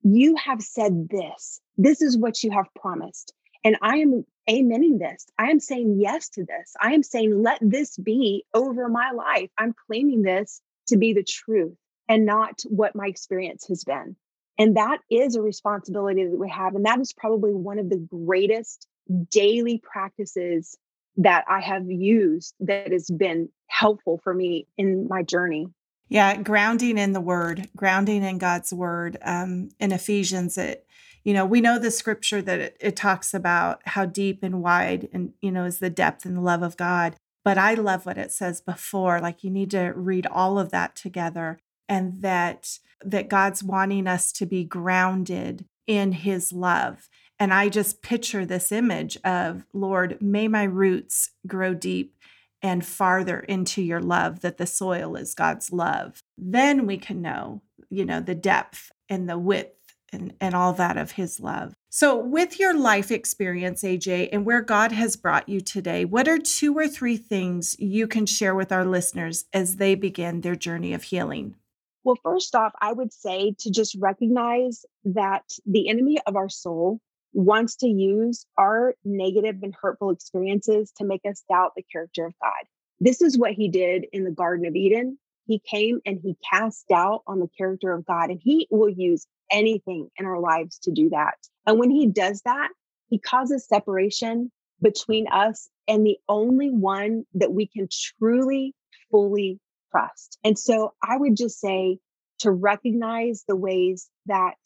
you 0.03 0.36
have 0.36 0.62
said 0.62 1.10
this. 1.10 1.60
This 1.77 2.01
is 2.01 2.17
what 2.17 2.43
you 2.43 2.51
have 2.51 2.67
promised. 2.79 3.34
And 3.63 3.77
I 3.82 3.97
am 3.97 4.25
amening 4.49 4.99
this. 4.99 5.25
I 5.38 5.49
am 5.49 5.60
saying 5.60 5.99
yes 5.99 6.29
to 6.29 6.45
this. 6.45 6.73
I 6.82 6.93
am 6.93 7.03
saying, 7.03 7.41
let 7.41 7.60
this 7.62 7.97
be 7.97 8.45
over 8.53 8.88
my 8.89 9.12
life. 9.12 9.49
I'm 9.58 9.75
claiming 9.88 10.21
this 10.21 10.62
to 10.88 10.97
be 10.97 11.13
the 11.13 11.23
truth 11.23 11.75
and 12.08 12.25
not 12.25 12.62
what 12.67 12.95
my 12.95 13.08
experience 13.08 13.67
has 13.67 13.84
been. 13.84 14.15
And 14.60 14.76
that 14.76 15.00
is 15.10 15.36
a 15.36 15.41
responsibility 15.41 16.26
that 16.26 16.38
we 16.38 16.50
have. 16.50 16.76
And 16.76 16.86
that 16.86 17.00
is 17.00 17.13
probably 17.13 17.54
one 17.54 17.80
of 17.80 17.89
the 17.89 17.98
greatest 17.98 18.88
daily 19.32 19.82
practices 19.82 20.78
that 21.15 21.45
I 21.48 21.62
have 21.62 21.89
used 21.89 22.54
that 22.60 22.91
has 22.91 23.10
been 23.10 23.50
helpful 23.67 24.19
for 24.22 24.34
me 24.34 24.67
in 24.78 25.08
my 25.08 25.24
journey. 25.24 25.67
Yeah, 26.10 26.36
grounding 26.41 26.98
in 26.98 27.13
the 27.13 27.22
word, 27.22 27.69
grounding 27.76 28.24
in 28.24 28.38
God's 28.38 28.74
word. 28.74 29.17
Um, 29.22 29.69
in 29.80 29.93
Ephesians, 29.93 30.58
it, 30.58 30.86
you 31.24 31.34
know, 31.34 31.45
we 31.45 31.62
know 31.62 31.80
the 31.80 31.91
scripture 31.91 32.41
that 32.41 32.60
it, 32.60 32.78
it 32.82 32.95
talks 32.95 33.34
about 33.34 33.82
how 33.86 34.06
deep 34.06 34.43
and 34.43 34.62
wide 34.62 35.08
and, 35.13 35.34
you 35.41 35.52
know, 35.52 35.65
is 35.65 35.80
the 35.80 35.89
depth 35.89 36.26
and 36.26 36.36
the 36.36 36.41
love 36.41 36.63
of 36.63 36.76
God. 36.76 37.15
But 37.45 37.58
I 37.58 37.76
love 37.76 38.06
what 38.06 38.17
it 38.17 38.32
says 38.32 38.60
before. 38.60 39.22
Like 39.22 39.43
you 39.43 39.50
need 39.50 39.72
to 39.72 39.93
read 39.95 40.28
all 40.28 40.60
of 40.60 40.72
that 40.72 40.95
together 40.95 41.60
and 41.89 42.21
that 42.21 42.80
that 43.04 43.30
God's 43.30 43.63
wanting 43.63 44.08
us 44.08 44.32
to 44.34 44.45
be 44.45 44.63
grounded 44.63 45.65
in 45.88 46.12
his 46.12 46.54
love 46.54 47.10
and 47.39 47.54
I 47.54 47.69
just 47.69 48.02
picture 48.02 48.45
this 48.45 48.71
image 48.71 49.17
of, 49.23 49.65
Lord, 49.73 50.21
may 50.21 50.49
my 50.49 50.63
roots 50.63 51.32
grow 51.47 51.73
deep 51.73 52.15
and 52.62 52.86
farther 52.86 53.39
into 53.39 53.82
your 53.82 54.02
love, 54.02 54.41
that 54.41 54.58
the 54.58 54.67
soil 54.67 55.15
is 55.15 55.34
God's 55.34 55.71
love. 55.71 56.21
Then 56.38 56.86
we 56.86 56.97
can 56.97 57.21
know, 57.21 57.62
you 57.89 58.04
know, 58.04 58.19
the 58.19 58.36
depth 58.36 58.91
and 59.08 59.30
the 59.30 59.38
width 59.38 59.95
and, 60.12 60.34
and 60.41 60.54
all 60.54 60.73
that 60.73 60.97
of 60.97 61.12
his 61.12 61.39
love. 61.39 61.73
So, 61.89 62.17
with 62.17 62.60
your 62.60 62.78
life 62.78 63.10
experience, 63.10 63.84
AJ, 63.84 64.30
and 64.34 64.45
where 64.45 64.62
God 64.62 64.91
has 64.91 65.15
brought 65.15 65.47
you 65.47 65.62
today, 65.62 66.04
what 66.04 66.28
are 66.28 66.38
two 66.38 66.78
or 66.78 66.88
three 66.88 67.17
things 67.17 67.75
you 67.80 68.06
can 68.08 68.25
share 68.25 68.54
with 68.54 68.71
our 68.71 68.86
listeners 68.86 69.45
as 69.54 69.78
they 69.78 69.95
begin 69.95 70.41
their 70.41 70.56
journey 70.56 70.93
of 70.93 71.04
healing? 71.04 71.56
Well, 72.03 72.17
first 72.23 72.55
off, 72.55 72.71
I 72.81 72.93
would 72.93 73.12
say 73.12 73.55
to 73.59 73.71
just 73.71 73.95
recognize 73.99 74.85
that 75.05 75.43
the 75.65 75.89
enemy 75.89 76.17
of 76.25 76.35
our 76.35 76.49
soul 76.49 76.99
wants 77.33 77.75
to 77.77 77.88
use 77.88 78.45
our 78.57 78.95
negative 79.03 79.57
and 79.62 79.75
hurtful 79.79 80.09
experiences 80.09 80.91
to 80.97 81.05
make 81.05 81.21
us 81.29 81.43
doubt 81.49 81.73
the 81.75 81.83
character 81.83 82.25
of 82.25 82.33
God. 82.41 82.67
This 82.99 83.21
is 83.21 83.38
what 83.38 83.51
he 83.51 83.67
did 83.67 84.05
in 84.12 84.23
the 84.23 84.31
Garden 84.31 84.65
of 84.65 84.75
Eden. 84.75 85.17
He 85.45 85.59
came 85.59 85.99
and 86.05 86.19
he 86.21 86.35
cast 86.51 86.88
doubt 86.88 87.23
on 87.27 87.39
the 87.39 87.49
character 87.57 87.91
of 87.91 88.05
God, 88.05 88.29
and 88.29 88.39
he 88.43 88.67
will 88.71 88.89
use 88.89 89.25
anything 89.51 90.09
in 90.17 90.25
our 90.25 90.39
lives 90.39 90.79
to 90.79 90.91
do 90.91 91.09
that. 91.09 91.35
And 91.65 91.79
when 91.79 91.89
he 91.89 92.07
does 92.07 92.41
that, 92.45 92.69
he 93.09 93.19
causes 93.19 93.67
separation 93.67 94.51
between 94.81 95.27
us 95.27 95.69
and 95.88 96.05
the 96.05 96.17
only 96.27 96.69
one 96.69 97.25
that 97.33 97.51
we 97.51 97.67
can 97.67 97.88
truly, 98.19 98.75
fully 99.12 99.59
trust. 99.91 100.38
And 100.43 100.58
so 100.58 100.93
I 101.04 101.17
would 101.17 101.36
just 101.36 101.60
say 101.60 101.99
to 102.39 102.52
recognize 102.52 103.43
the 103.47 103.56
ways 103.56 104.10
that 104.28 104.58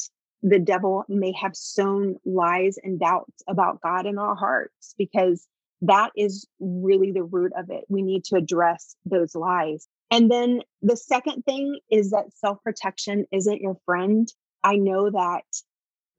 the 0.41 0.59
devil 0.59 1.05
may 1.07 1.31
have 1.33 1.55
sown 1.55 2.17
lies 2.25 2.77
and 2.83 2.99
doubts 2.99 3.41
about 3.47 3.81
God 3.81 4.05
in 4.05 4.17
our 4.17 4.36
hearts 4.36 4.93
because 4.97 5.47
that 5.81 6.12
is 6.15 6.47
really 6.59 7.12
the 7.12 7.23
root 7.23 7.53
of 7.57 7.69
it. 7.69 7.86
We 7.89 8.01
need 8.01 8.25
to 8.25 8.36
address 8.36 8.95
those 9.05 9.36
lies. 9.36 9.88
And 10.12 10.29
then 10.29 10.62
the 10.81 10.97
second 10.97 11.43
thing 11.43 11.79
is 11.89 12.12
that 12.12 12.33
self 12.36 12.62
protection 12.63 13.25
isn't 13.31 13.62
your 13.62 13.77
friend. 13.86 14.27
I 14.63 14.75
know 14.75 15.09
that 15.09 15.43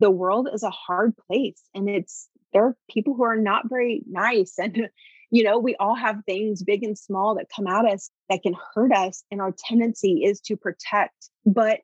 the 0.00 0.10
world 0.10 0.48
is 0.52 0.62
a 0.62 0.70
hard 0.70 1.14
place 1.28 1.62
and 1.74 1.88
it's 1.88 2.28
there 2.52 2.64
are 2.64 2.76
people 2.90 3.14
who 3.14 3.24
are 3.24 3.36
not 3.36 3.68
very 3.68 4.02
nice 4.08 4.54
and 4.58 4.88
you 5.30 5.42
know 5.42 5.58
we 5.58 5.76
all 5.76 5.94
have 5.94 6.24
things 6.26 6.62
big 6.62 6.82
and 6.82 6.98
small 6.98 7.34
that 7.34 7.46
come 7.54 7.66
at 7.66 7.84
us 7.84 8.10
that 8.28 8.42
can 8.42 8.54
hurt 8.74 8.92
us 8.92 9.24
and 9.30 9.40
our 9.40 9.54
tendency 9.68 10.24
is 10.24 10.40
to 10.40 10.56
protect 10.56 11.30
but 11.46 11.80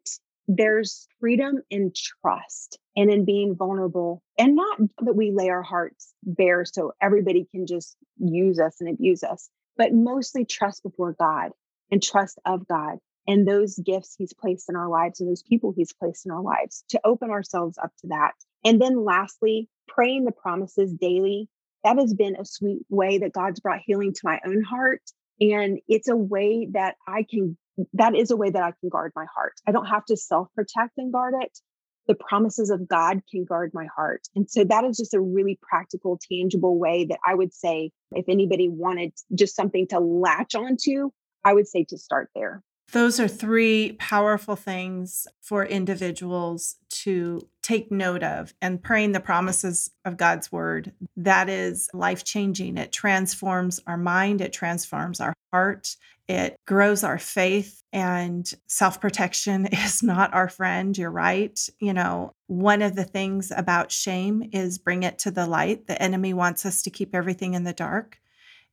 there's 0.48 1.06
freedom 1.20 1.56
in 1.70 1.92
trust 2.22 2.78
and 2.96 3.10
in 3.10 3.24
being 3.24 3.54
vulnerable 3.54 4.22
and 4.38 4.56
not 4.56 4.78
that 5.04 5.14
we 5.14 5.30
lay 5.30 5.48
our 5.48 5.62
hearts 5.62 6.12
bare 6.24 6.64
so 6.64 6.92
everybody 7.00 7.46
can 7.52 7.66
just 7.66 7.96
use 8.18 8.58
us 8.58 8.76
and 8.80 8.90
abuse 8.90 9.22
us 9.22 9.48
but 9.76 9.92
mostly 9.92 10.44
trust 10.44 10.82
before 10.82 11.14
god 11.18 11.50
and 11.90 12.02
trust 12.02 12.38
of 12.44 12.66
god 12.66 12.98
and 13.26 13.46
those 13.46 13.78
gifts 13.78 14.14
he's 14.18 14.32
placed 14.32 14.68
in 14.68 14.76
our 14.76 14.88
lives 14.88 15.20
and 15.20 15.30
those 15.30 15.42
people 15.42 15.72
he's 15.76 15.92
placed 15.92 16.26
in 16.26 16.32
our 16.32 16.42
lives 16.42 16.84
to 16.88 17.00
open 17.04 17.30
ourselves 17.30 17.78
up 17.78 17.92
to 18.00 18.08
that. 18.08 18.32
And 18.64 18.80
then 18.80 19.04
lastly 19.04 19.68
praying 19.86 20.24
the 20.24 20.32
promises 20.32 20.92
daily 20.92 21.48
that 21.84 21.98
has 21.98 22.14
been 22.14 22.36
a 22.36 22.44
sweet 22.44 22.82
way 22.88 23.18
that 23.18 23.32
god's 23.32 23.60
brought 23.60 23.80
healing 23.84 24.12
to 24.12 24.20
my 24.24 24.40
own 24.46 24.62
heart 24.62 25.02
and 25.40 25.78
it's 25.88 26.08
a 26.08 26.16
way 26.16 26.68
that 26.72 26.96
i 27.06 27.24
can 27.28 27.56
that 27.94 28.14
is 28.14 28.30
a 28.30 28.36
way 28.36 28.50
that 28.50 28.62
I 28.62 28.72
can 28.80 28.88
guard 28.88 29.12
my 29.14 29.26
heart. 29.34 29.54
I 29.66 29.72
don't 29.72 29.86
have 29.86 30.04
to 30.06 30.16
self 30.16 30.48
protect 30.54 30.98
and 30.98 31.12
guard 31.12 31.34
it. 31.40 31.58
The 32.06 32.14
promises 32.14 32.70
of 32.70 32.88
God 32.88 33.20
can 33.30 33.44
guard 33.44 33.70
my 33.72 33.86
heart. 33.94 34.22
And 34.34 34.50
so 34.50 34.64
that 34.64 34.84
is 34.84 34.96
just 34.96 35.14
a 35.14 35.20
really 35.20 35.58
practical, 35.62 36.18
tangible 36.30 36.78
way 36.78 37.06
that 37.06 37.20
I 37.24 37.34
would 37.34 37.54
say 37.54 37.92
if 38.12 38.24
anybody 38.28 38.68
wanted 38.68 39.12
just 39.34 39.54
something 39.54 39.86
to 39.88 40.00
latch 40.00 40.54
onto, 40.54 41.10
I 41.44 41.54
would 41.54 41.68
say 41.68 41.84
to 41.88 41.98
start 41.98 42.30
there. 42.34 42.62
Those 42.92 43.20
are 43.20 43.28
three 43.28 43.92
powerful 43.98 44.56
things 44.56 45.28
for 45.40 45.64
individuals 45.64 46.76
to 46.88 47.46
take 47.62 47.92
note 47.92 48.22
of 48.22 48.52
and 48.60 48.82
praying 48.82 49.12
the 49.12 49.20
promises 49.20 49.90
of 50.04 50.16
God's 50.16 50.50
word. 50.50 50.92
That 51.16 51.48
is 51.48 51.88
life 51.94 52.24
changing. 52.24 52.76
It 52.76 52.92
transforms 52.92 53.80
our 53.86 53.96
mind, 53.96 54.40
it 54.40 54.52
transforms 54.52 55.20
our 55.20 55.34
heart, 55.52 55.96
it 56.28 56.56
grows 56.66 57.04
our 57.04 57.18
faith, 57.18 57.82
and 57.92 58.52
self 58.66 59.00
protection 59.00 59.66
is 59.72 60.02
not 60.02 60.34
our 60.34 60.48
friend. 60.48 60.96
You're 60.96 61.10
right. 61.10 61.58
You 61.80 61.92
know, 61.92 62.34
one 62.48 62.82
of 62.82 62.96
the 62.96 63.04
things 63.04 63.52
about 63.56 63.92
shame 63.92 64.48
is 64.52 64.78
bring 64.78 65.04
it 65.04 65.18
to 65.20 65.30
the 65.30 65.46
light. 65.46 65.86
The 65.86 66.00
enemy 66.00 66.34
wants 66.34 66.66
us 66.66 66.82
to 66.82 66.90
keep 66.90 67.14
everything 67.14 67.54
in 67.54 67.64
the 67.64 67.72
dark 67.72 68.18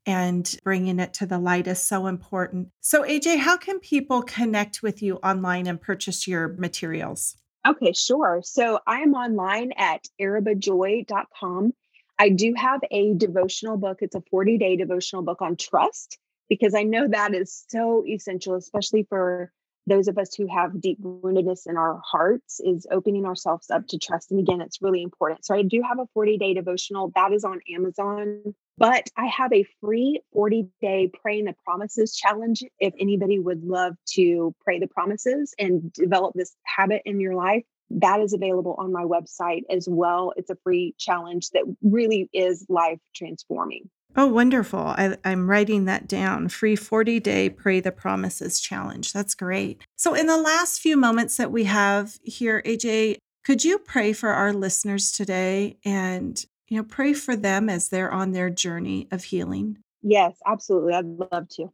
and 0.07 0.57
bringing 0.63 0.99
it 0.99 1.13
to 1.15 1.25
the 1.25 1.37
light 1.37 1.67
is 1.67 1.83
so 1.83 2.07
important. 2.07 2.69
So, 2.79 3.03
AJ, 3.03 3.39
how 3.39 3.57
can 3.57 3.79
people 3.79 4.23
connect 4.23 4.81
with 4.81 5.03
you 5.03 5.17
online 5.17 5.67
and 5.67 5.79
purchase 5.79 6.27
your 6.27 6.47
materials? 6.47 7.35
Okay, 7.67 7.91
sure. 7.91 8.41
So, 8.43 8.79
I 8.87 9.01
am 9.01 9.13
online 9.13 9.73
at 9.77 10.05
arabahjoy.com. 10.19 11.73
I 12.17 12.29
do 12.29 12.53
have 12.55 12.79
a 12.89 13.13
devotional 13.13 13.77
book. 13.77 13.99
It's 14.01 14.15
a 14.15 14.23
40 14.31 14.57
day 14.57 14.77
devotional 14.77 15.21
book 15.21 15.41
on 15.41 15.57
trust 15.57 16.17
because 16.49 16.73
I 16.73 16.83
know 16.83 17.07
that 17.09 17.35
is 17.35 17.65
so 17.67 18.05
essential, 18.07 18.55
especially 18.55 19.05
for 19.09 19.51
those 19.87 20.07
of 20.07 20.17
us 20.17 20.35
who 20.35 20.47
have 20.47 20.79
deep 20.79 21.01
woundedness 21.01 21.61
in 21.65 21.77
our 21.77 21.99
hearts 22.05 22.59
is 22.59 22.85
opening 22.91 23.25
ourselves 23.25 23.71
up 23.71 23.87
to 23.87 23.97
trust. 23.97 24.31
And 24.31 24.39
again, 24.39 24.61
it's 24.61 24.81
really 24.81 25.01
important. 25.01 25.45
So 25.45 25.55
I 25.55 25.63
do 25.63 25.81
have 25.81 25.99
a 25.99 26.07
40 26.13 26.37
day 26.37 26.53
devotional 26.53 27.11
that 27.15 27.31
is 27.31 27.43
on 27.45 27.61
Amazon, 27.73 28.53
but 28.77 29.09
I 29.17 29.25
have 29.27 29.51
a 29.53 29.65
free 29.81 30.21
40 30.33 30.67
day 30.81 31.09
praying 31.21 31.45
the 31.45 31.55
promises 31.65 32.15
challenge. 32.15 32.63
If 32.79 32.93
anybody 32.99 33.39
would 33.39 33.63
love 33.63 33.95
to 34.15 34.53
pray 34.63 34.79
the 34.79 34.87
promises 34.87 35.55
and 35.57 35.91
develop 35.93 36.33
this 36.35 36.53
habit 36.63 37.01
in 37.05 37.19
your 37.21 37.35
life, 37.35 37.63
that 37.89 38.19
is 38.19 38.33
available 38.33 38.75
on 38.77 38.91
my 38.91 39.03
website 39.03 39.61
as 39.69 39.87
well. 39.89 40.33
It's 40.35 40.49
a 40.49 40.57
free 40.63 40.93
challenge 40.97 41.51
that 41.51 41.63
really 41.81 42.29
is 42.33 42.65
life 42.67 42.99
transforming. 43.15 43.89
Oh, 44.19 44.25
wonderful. 44.25 44.79
I, 44.79 45.15
am 45.23 45.47
writing 45.47 45.85
that 45.85 46.07
down. 46.07 46.49
Free 46.49 46.75
40 46.75 47.19
day 47.19 47.51
Pray 47.51 47.79
the 47.79 47.91
Promises 47.91 48.59
challenge. 48.59 49.13
That's 49.13 49.35
great. 49.35 49.83
So, 49.95 50.15
in 50.15 50.25
the 50.25 50.41
last 50.41 50.81
few 50.81 50.97
moments 50.97 51.37
that 51.37 51.51
we 51.51 51.65
have 51.65 52.17
here, 52.23 52.63
AJ, 52.65 53.17
could 53.45 53.63
you 53.63 53.77
pray 53.77 54.13
for 54.13 54.29
our 54.29 54.53
listeners 54.53 55.11
today 55.11 55.77
and, 55.85 56.43
you 56.67 56.77
know, 56.77 56.83
pray 56.83 57.13
for 57.13 57.35
them 57.35 57.69
as 57.69 57.89
they're 57.89 58.11
on 58.11 58.31
their 58.31 58.49
journey 58.49 59.07
of 59.11 59.25
healing? 59.25 59.77
Yes, 60.01 60.35
absolutely. 60.47 60.95
I'd 60.95 61.05
love 61.05 61.47
to. 61.49 61.71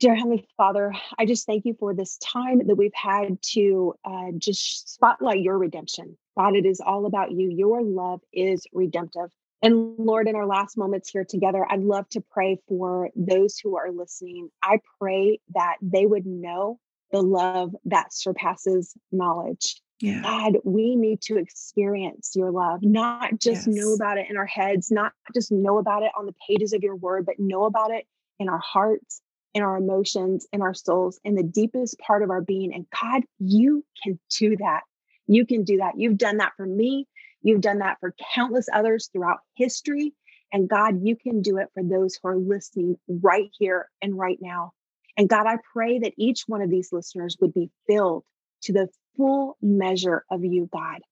Dear 0.00 0.16
Heavenly 0.16 0.46
Father, 0.56 0.92
I 1.18 1.24
just 1.24 1.46
thank 1.46 1.64
you 1.64 1.74
for 1.78 1.94
this 1.94 2.18
time 2.18 2.66
that 2.66 2.74
we've 2.74 2.92
had 2.94 3.40
to 3.52 3.94
uh, 4.04 4.32
just 4.36 4.92
spotlight 4.92 5.40
your 5.40 5.56
redemption. 5.56 6.18
God, 6.36 6.56
it 6.56 6.66
is 6.66 6.80
all 6.80 7.06
about 7.06 7.30
you. 7.30 7.48
Your 7.48 7.80
love 7.80 8.20
is 8.32 8.66
redemptive. 8.72 9.30
And 9.62 9.96
Lord, 9.98 10.28
in 10.28 10.36
our 10.36 10.46
last 10.46 10.76
moments 10.76 11.10
here 11.10 11.24
together, 11.24 11.66
I'd 11.68 11.80
love 11.80 12.08
to 12.10 12.20
pray 12.20 12.60
for 12.68 13.10
those 13.16 13.58
who 13.58 13.76
are 13.76 13.90
listening. 13.90 14.50
I 14.62 14.80
pray 15.00 15.40
that 15.54 15.76
they 15.80 16.06
would 16.06 16.26
know 16.26 16.78
the 17.10 17.22
love 17.22 17.74
that 17.86 18.12
surpasses 18.12 18.94
knowledge. 19.10 19.80
Yeah. 20.00 20.20
God, 20.22 20.58
we 20.64 20.94
need 20.94 21.22
to 21.22 21.38
experience 21.38 22.32
your 22.34 22.50
love, 22.50 22.80
not 22.82 23.40
just 23.40 23.66
yes. 23.66 23.76
know 23.76 23.94
about 23.94 24.18
it 24.18 24.26
in 24.28 24.36
our 24.36 24.46
heads, 24.46 24.90
not 24.90 25.12
just 25.32 25.50
know 25.50 25.78
about 25.78 26.02
it 26.02 26.12
on 26.18 26.26
the 26.26 26.34
pages 26.46 26.74
of 26.74 26.82
your 26.82 26.96
word, 26.96 27.24
but 27.24 27.36
know 27.38 27.64
about 27.64 27.90
it 27.90 28.04
in 28.38 28.50
our 28.50 28.60
hearts, 28.62 29.22
in 29.54 29.62
our 29.62 29.78
emotions, 29.78 30.46
in 30.52 30.60
our 30.60 30.74
souls, 30.74 31.18
in 31.24 31.34
the 31.34 31.42
deepest 31.42 31.98
part 31.98 32.22
of 32.22 32.28
our 32.28 32.42
being. 32.42 32.74
And 32.74 32.86
God, 33.00 33.22
you 33.38 33.86
can 34.02 34.18
do 34.38 34.58
that. 34.58 34.82
You 35.26 35.46
can 35.46 35.64
do 35.64 35.78
that. 35.78 35.94
You've 35.96 36.18
done 36.18 36.36
that 36.38 36.52
for 36.58 36.66
me. 36.66 37.08
You've 37.46 37.60
done 37.60 37.78
that 37.78 37.98
for 38.00 38.12
countless 38.34 38.66
others 38.72 39.08
throughout 39.12 39.38
history. 39.54 40.12
And 40.52 40.68
God, 40.68 40.96
you 41.00 41.14
can 41.14 41.42
do 41.42 41.58
it 41.58 41.68
for 41.74 41.82
those 41.84 42.16
who 42.16 42.28
are 42.28 42.36
listening 42.36 42.96
right 43.08 43.48
here 43.56 43.88
and 44.02 44.18
right 44.18 44.38
now. 44.40 44.72
And 45.16 45.28
God, 45.28 45.46
I 45.46 45.58
pray 45.72 46.00
that 46.00 46.14
each 46.18 46.42
one 46.48 46.60
of 46.60 46.70
these 46.70 46.92
listeners 46.92 47.36
would 47.40 47.54
be 47.54 47.70
filled 47.86 48.24
to 48.62 48.72
the 48.72 48.88
full 49.16 49.56
measure 49.62 50.24
of 50.28 50.44
you, 50.44 50.68
God. 50.72 51.02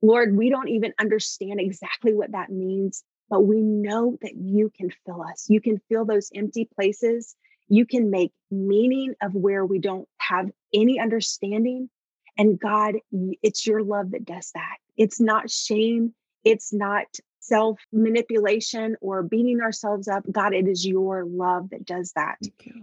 Lord, 0.00 0.34
we 0.34 0.48
don't 0.48 0.68
even 0.70 0.94
understand 0.98 1.60
exactly 1.60 2.14
what 2.14 2.32
that 2.32 2.48
means, 2.48 3.04
but 3.28 3.42
we 3.42 3.60
know 3.60 4.16
that 4.22 4.34
you 4.34 4.72
can 4.74 4.88
fill 5.04 5.22
us. 5.22 5.44
You 5.50 5.60
can 5.60 5.78
fill 5.90 6.06
those 6.06 6.30
empty 6.34 6.70
places. 6.74 7.36
You 7.68 7.84
can 7.84 8.08
make 8.08 8.32
meaning 8.50 9.12
of 9.20 9.34
where 9.34 9.66
we 9.66 9.78
don't 9.78 10.08
have 10.16 10.48
any 10.72 10.98
understanding. 10.98 11.90
And 12.38 12.58
God, 12.58 12.94
it's 13.42 13.66
your 13.66 13.82
love 13.82 14.12
that 14.12 14.24
does 14.24 14.52
that. 14.54 14.76
It's 14.96 15.20
not 15.20 15.50
shame. 15.50 16.14
It's 16.44 16.72
not 16.72 17.06
self 17.40 17.80
manipulation 17.92 18.96
or 19.00 19.22
beating 19.22 19.60
ourselves 19.60 20.08
up. 20.08 20.24
God, 20.30 20.52
it 20.52 20.66
is 20.66 20.86
your 20.86 21.24
love 21.24 21.70
that 21.70 21.84
does 21.84 22.12
that. 22.16 22.36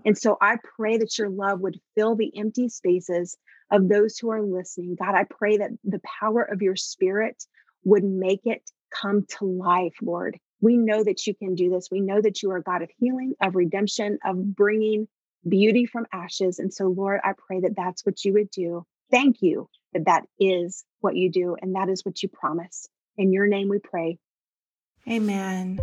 And 0.05 0.17
so 0.17 0.37
I 0.41 0.57
pray 0.77 0.97
that 0.97 1.17
your 1.17 1.29
love 1.29 1.59
would 1.61 1.79
fill 1.95 2.15
the 2.15 2.31
empty 2.37 2.69
spaces 2.69 3.37
of 3.71 3.89
those 3.89 4.17
who 4.17 4.29
are 4.31 4.41
listening. 4.41 4.95
God, 4.95 5.15
I 5.15 5.25
pray 5.29 5.57
that 5.57 5.71
the 5.83 6.01
power 6.19 6.43
of 6.43 6.61
your 6.61 6.75
spirit 6.75 7.43
would 7.83 8.03
make 8.03 8.41
it 8.45 8.61
come 8.89 9.25
to 9.37 9.45
life, 9.45 9.95
Lord. 10.01 10.37
We 10.61 10.77
know 10.77 11.03
that 11.03 11.27
you 11.27 11.33
can 11.35 11.55
do 11.55 11.69
this. 11.69 11.89
We 11.91 11.99
know 11.99 12.21
that 12.21 12.41
you 12.41 12.51
are 12.51 12.61
God 12.61 12.81
of 12.83 12.89
healing, 12.97 13.33
of 13.41 13.55
redemption, 13.55 14.17
of 14.23 14.55
bringing 14.55 15.07
beauty 15.47 15.85
from 15.85 16.05
ashes. 16.13 16.59
And 16.59 16.73
so, 16.73 16.87
Lord, 16.87 17.19
I 17.23 17.33
pray 17.47 17.59
that 17.61 17.75
that's 17.75 18.05
what 18.05 18.23
you 18.23 18.33
would 18.33 18.49
do. 18.51 18.85
Thank 19.11 19.41
you 19.41 19.67
that 19.93 20.05
that 20.05 20.23
is 20.39 20.83
what 21.01 21.15
you 21.15 21.31
do 21.31 21.55
and 21.61 21.75
that 21.75 21.89
is 21.89 22.05
what 22.05 22.23
you 22.23 22.29
promise. 22.29 22.87
In 23.17 23.31
your 23.31 23.47
name 23.47 23.69
we 23.69 23.79
pray. 23.79 24.17
Amen. 25.09 25.79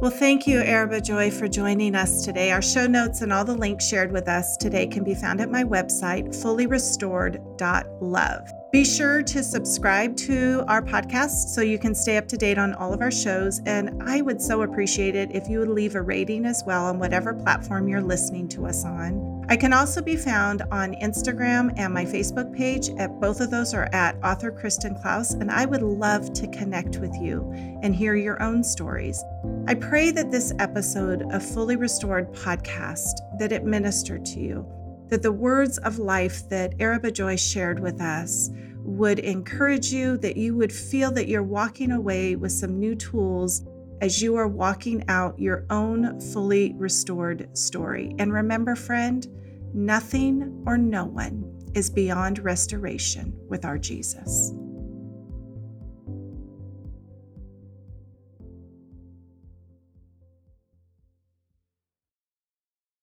Well, 0.00 0.12
thank 0.12 0.46
you, 0.46 0.60
Arabah 0.60 1.00
Joy, 1.00 1.32
for 1.32 1.48
joining 1.48 1.96
us 1.96 2.24
today. 2.24 2.52
Our 2.52 2.62
show 2.62 2.86
notes 2.86 3.20
and 3.20 3.32
all 3.32 3.44
the 3.44 3.56
links 3.56 3.84
shared 3.84 4.12
with 4.12 4.28
us 4.28 4.56
today 4.56 4.86
can 4.86 5.02
be 5.02 5.16
found 5.16 5.40
at 5.40 5.50
my 5.50 5.64
website, 5.64 6.28
fullyrestored.love. 6.28 8.52
Be 8.70 8.84
sure 8.84 9.22
to 9.22 9.42
subscribe 9.42 10.14
to 10.18 10.62
our 10.68 10.82
podcast 10.82 11.48
so 11.54 11.62
you 11.62 11.78
can 11.78 11.94
stay 11.94 12.18
up 12.18 12.28
to 12.28 12.36
date 12.36 12.58
on 12.58 12.74
all 12.74 12.92
of 12.92 13.00
our 13.00 13.10
shows. 13.10 13.62
And 13.64 14.02
I 14.02 14.20
would 14.20 14.42
so 14.42 14.60
appreciate 14.60 15.16
it 15.16 15.34
if 15.34 15.48
you 15.48 15.60
would 15.60 15.70
leave 15.70 15.94
a 15.94 16.02
rating 16.02 16.44
as 16.44 16.62
well 16.66 16.84
on 16.84 16.98
whatever 16.98 17.32
platform 17.32 17.88
you're 17.88 18.02
listening 18.02 18.46
to 18.48 18.66
us 18.66 18.84
on. 18.84 19.46
I 19.48 19.56
can 19.56 19.72
also 19.72 20.02
be 20.02 20.16
found 20.16 20.60
on 20.70 20.92
Instagram 20.96 21.72
and 21.78 21.94
my 21.94 22.04
Facebook 22.04 22.54
page. 22.54 22.90
At 22.98 23.18
both 23.18 23.40
of 23.40 23.50
those 23.50 23.72
are 23.72 23.88
at 23.94 24.22
author 24.22 24.50
Kristen 24.50 24.94
Klaus, 24.96 25.32
and 25.32 25.50
I 25.50 25.64
would 25.64 25.82
love 25.82 26.34
to 26.34 26.46
connect 26.48 26.98
with 26.98 27.14
you 27.14 27.50
and 27.82 27.96
hear 27.96 28.16
your 28.16 28.42
own 28.42 28.62
stories. 28.62 29.24
I 29.66 29.76
pray 29.76 30.10
that 30.10 30.30
this 30.30 30.52
episode 30.58 31.22
of 31.32 31.42
Fully 31.42 31.76
Restored 31.76 32.30
podcast 32.34 33.14
that 33.38 33.50
it 33.50 33.64
ministered 33.64 34.26
to 34.26 34.40
you, 34.40 34.70
that 35.08 35.22
the 35.22 35.32
words 35.32 35.78
of 35.78 35.98
life 35.98 36.48
that 36.48 36.74
Arabah 36.80 37.10
Joy 37.10 37.36
shared 37.36 37.80
with 37.80 38.00
us 38.00 38.50
would 38.78 39.18
encourage 39.18 39.92
you, 39.92 40.16
that 40.18 40.36
you 40.36 40.54
would 40.56 40.72
feel 40.72 41.10
that 41.12 41.28
you're 41.28 41.42
walking 41.42 41.92
away 41.92 42.36
with 42.36 42.52
some 42.52 42.78
new 42.78 42.94
tools 42.94 43.62
as 44.00 44.22
you 44.22 44.36
are 44.36 44.48
walking 44.48 45.04
out 45.08 45.38
your 45.38 45.66
own 45.70 46.20
fully 46.20 46.74
restored 46.76 47.48
story. 47.56 48.14
And 48.18 48.32
remember, 48.32 48.76
friend, 48.76 49.26
Nothing 49.74 50.62
or 50.66 50.78
no 50.78 51.04
one 51.04 51.70
is 51.74 51.90
beyond 51.90 52.38
restoration 52.38 53.38
with 53.48 53.64
our 53.64 53.78
Jesus. 53.78 54.52